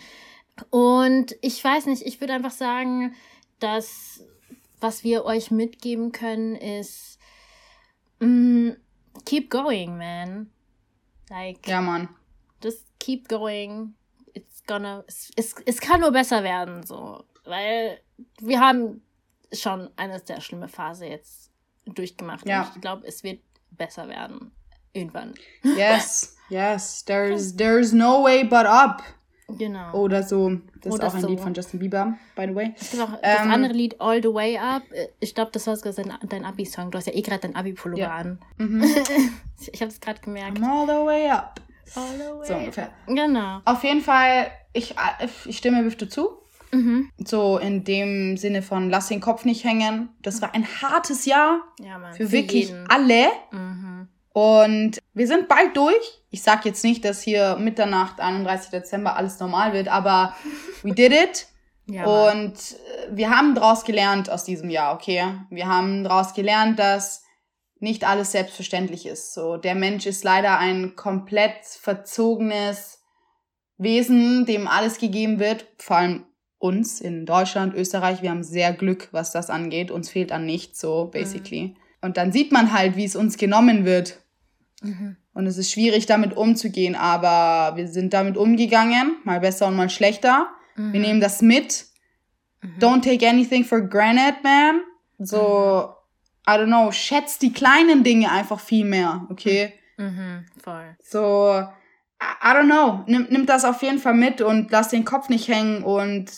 [0.69, 3.15] Und ich weiß nicht, ich würde einfach sagen,
[3.59, 4.23] dass
[4.79, 7.19] was wir euch mitgeben können, ist
[8.19, 8.71] mm,
[9.25, 10.49] keep going, man.
[11.29, 12.09] Like, Ja, Mann.
[12.63, 13.93] just keep going.
[14.71, 17.23] Gonna, es, es, es kann nur besser werden, so.
[17.45, 17.99] Weil
[18.39, 19.01] wir haben
[19.51, 21.51] schon eine sehr schlimme Phase jetzt
[21.85, 22.47] durchgemacht.
[22.47, 22.61] Ja.
[22.63, 23.41] Und ich glaube, es wird
[23.71, 24.51] besser werden.
[24.93, 25.33] Irgendwann.
[25.63, 27.03] Yes, yes.
[27.05, 29.01] There's, there's no way but up.
[29.57, 29.93] Genau.
[29.93, 30.49] Oder so.
[30.81, 31.27] Das Oder ist auch ein so.
[31.27, 32.73] Lied von Justin Bieber, by the way.
[32.79, 34.83] Es gibt auch Ähm, das andere Lied All the Way Up.
[35.19, 36.89] Ich glaube, das war sogar dein, dein Abi-Song.
[36.89, 38.15] Du hast ja eh gerade dein Abi-Pullover Ja.
[38.15, 38.39] an.
[38.57, 38.81] Mhm.
[39.59, 40.57] Ich, ich habe es gerade gemerkt.
[40.57, 41.59] I'm all the way up.
[41.95, 42.89] All the way So ungefähr.
[43.07, 43.59] Genau.
[43.65, 44.95] Auf jeden Fall, ich,
[45.45, 46.37] ich stimme Bifte zu.
[46.71, 47.09] Mhm.
[47.17, 50.09] So in dem Sinne von lass den Kopf nicht hängen.
[50.21, 52.13] Das war ein hartes Jahr Ja, Mann.
[52.13, 52.85] für wirklich jeden.
[52.89, 53.27] alle.
[53.51, 54.07] Mhm.
[54.33, 56.21] Und wir sind bald durch.
[56.29, 58.69] Ich sag jetzt nicht, dass hier Mitternacht, 31.
[58.71, 60.33] Dezember alles normal wird, aber
[60.83, 61.47] we did it.
[61.87, 62.05] Ja.
[62.05, 65.25] Und äh, wir haben daraus gelernt aus diesem Jahr, okay?
[65.49, 67.25] Wir haben daraus gelernt, dass
[67.81, 69.33] nicht alles selbstverständlich ist.
[69.33, 72.99] So, der Mensch ist leider ein komplett verzogenes
[73.77, 76.25] Wesen, dem alles gegeben wird, vor allem
[76.59, 79.89] uns in Deutschland, Österreich, wir haben sehr Glück, was das angeht.
[79.89, 81.69] Uns fehlt an nichts, so basically.
[81.69, 81.75] Mhm.
[82.01, 84.19] Und dann sieht man halt, wie es uns genommen wird.
[84.83, 85.17] Mhm.
[85.33, 89.89] Und es ist schwierig, damit umzugehen, aber wir sind damit umgegangen, mal besser und mal
[89.89, 90.49] schlechter.
[90.75, 90.93] Mhm.
[90.93, 91.85] Wir nehmen das mit.
[92.61, 92.77] Mhm.
[92.79, 94.81] Don't take anything for granted, man.
[95.17, 95.95] So,
[96.51, 99.73] I don't know, schätzt die kleinen Dinge einfach viel mehr, okay?
[99.97, 100.97] Mhm, voll.
[101.01, 101.63] So,
[102.21, 105.47] I don't know, nimm, nimm das auf jeden Fall mit und lass den Kopf nicht
[105.47, 106.29] hängen und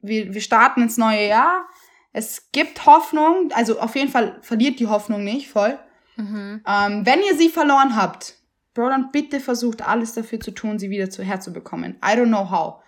[0.00, 1.66] wir, wir starten ins neue Jahr.
[2.12, 5.78] Es gibt Hoffnung, also auf jeden Fall verliert die Hoffnung nicht voll.
[6.16, 6.62] Mhm.
[6.66, 8.38] Ähm, wenn ihr sie verloren habt,
[8.74, 11.96] Bro, dann bitte versucht alles dafür zu tun, sie wieder zu herzubekommen.
[11.96, 12.82] I don't know how.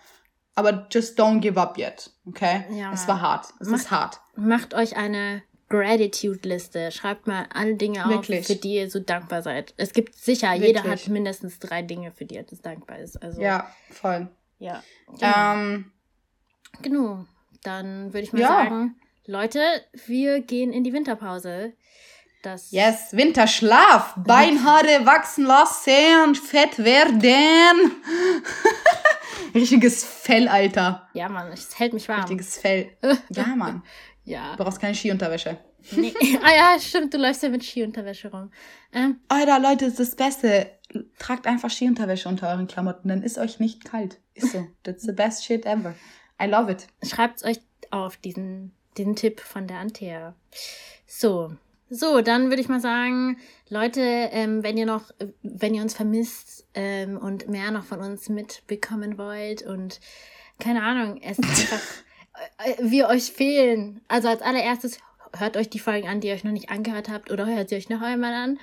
[0.55, 2.65] Aber just don't give up yet, okay?
[2.71, 2.93] Ja.
[2.93, 3.49] Es war hart.
[3.59, 4.21] Es macht, ist hart.
[4.37, 6.91] Macht euch eine Gratitude-Liste.
[6.91, 8.41] Schreibt mal alle Dinge Wirklich?
[8.41, 9.73] auf, für die ihr so dankbar seid.
[9.79, 10.67] Es gibt sicher, Wirklich?
[10.77, 13.23] jeder hat mindestens drei Dinge, für die er das dankbar ist.
[13.23, 14.29] Also, ja, voll.
[14.59, 14.83] Ja.
[15.19, 15.55] Genau.
[15.55, 15.93] Ähm,
[16.83, 17.25] genau.
[17.63, 18.49] Dann würde ich mal ja.
[18.49, 18.97] sagen,
[19.27, 19.61] Leute,
[20.07, 21.73] wir gehen in die Winterpause.
[22.43, 24.15] Das yes, Winterschlaf.
[24.17, 27.93] Beinhaare wachsen lassen, fett werden.
[29.55, 31.09] Richtiges Fell, Alter.
[31.13, 32.21] Ja, Mann, es hält mich warm.
[32.21, 32.91] Richtiges Fell.
[33.31, 33.83] Ja, Mann.
[34.25, 34.57] Ja.
[34.57, 35.59] Du brauchst keine Skiunterwäsche.
[35.93, 36.15] Nee.
[36.43, 38.51] Ah ja, stimmt, du läufst ja mit Skiunterwäsche rum.
[38.93, 39.21] Ähm.
[39.29, 40.71] Alter, Leute, das ist das Beste.
[41.19, 44.19] Tragt einfach Skiunterwäsche unter euren Klamotten, dann ist euch nicht kalt.
[44.35, 44.67] Ist so.
[44.83, 45.95] That's the best shit ever.
[46.41, 46.87] I love it.
[47.03, 47.61] Schreibt euch
[47.91, 50.35] auf diesen, diesen Tipp von der Antea.
[51.07, 51.53] So.
[51.93, 55.11] So, dann würde ich mal sagen, Leute, ähm, wenn ihr noch,
[55.43, 60.01] wenn ihr uns vermisst ähm, und mehr noch von uns mitbekommen wollt und
[60.61, 61.83] keine Ahnung, es ist einfach
[62.81, 64.01] wir euch fehlen.
[64.09, 64.99] Also als allererstes
[65.37, 67.77] hört euch die Folgen an, die ihr euch noch nicht angehört habt oder hört sie
[67.77, 68.59] euch noch einmal an.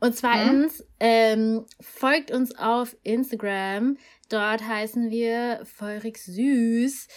[0.00, 0.86] Und zweitens, mhm.
[1.00, 3.96] ähm, folgt uns auf Instagram.
[4.28, 7.08] Dort heißen wir Feurig Süß.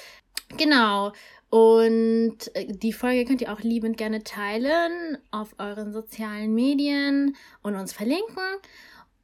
[0.57, 1.11] Genau.
[1.49, 7.75] Und äh, die Folge könnt ihr auch liebend gerne teilen auf euren sozialen Medien und
[7.75, 8.43] uns verlinken.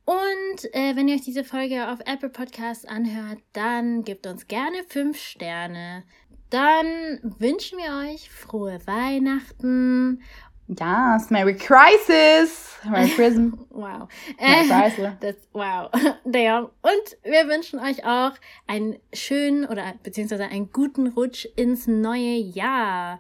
[0.06, 4.84] Und äh, wenn ihr euch diese Folge auf Apple Podcasts anhört, dann gebt uns gerne
[4.88, 6.04] fünf Sterne.
[6.50, 10.22] Dann wünschen wir euch frohe Weihnachten.
[10.68, 12.78] Yes, Merry Crisis.
[12.84, 13.60] Merry Christmas.
[13.70, 14.08] wow.
[14.40, 15.18] Merry Chrysler.
[15.20, 15.90] Das, wow.
[16.26, 16.66] Damn.
[16.82, 18.34] Und wir wünschen euch auch
[18.68, 23.20] einen schönen oder beziehungsweise einen guten Rutsch ins neue Jahr.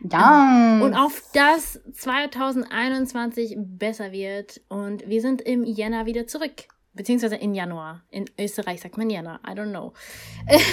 [0.00, 0.80] Ja.
[0.82, 4.60] Und auf das 2021 besser wird.
[4.68, 6.68] Und wir sind im Jänner wieder zurück.
[6.94, 8.02] Beziehungsweise in Januar.
[8.10, 9.40] In Österreich sagt man Jänner.
[9.46, 9.92] I don't know.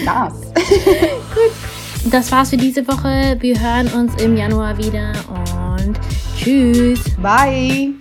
[0.05, 0.53] Das.
[0.53, 1.84] Gut.
[2.11, 3.35] Das war's für diese Woche.
[3.39, 5.99] Wir hören uns im Januar wieder und
[6.37, 6.99] tschüss.
[7.21, 7.93] Bye.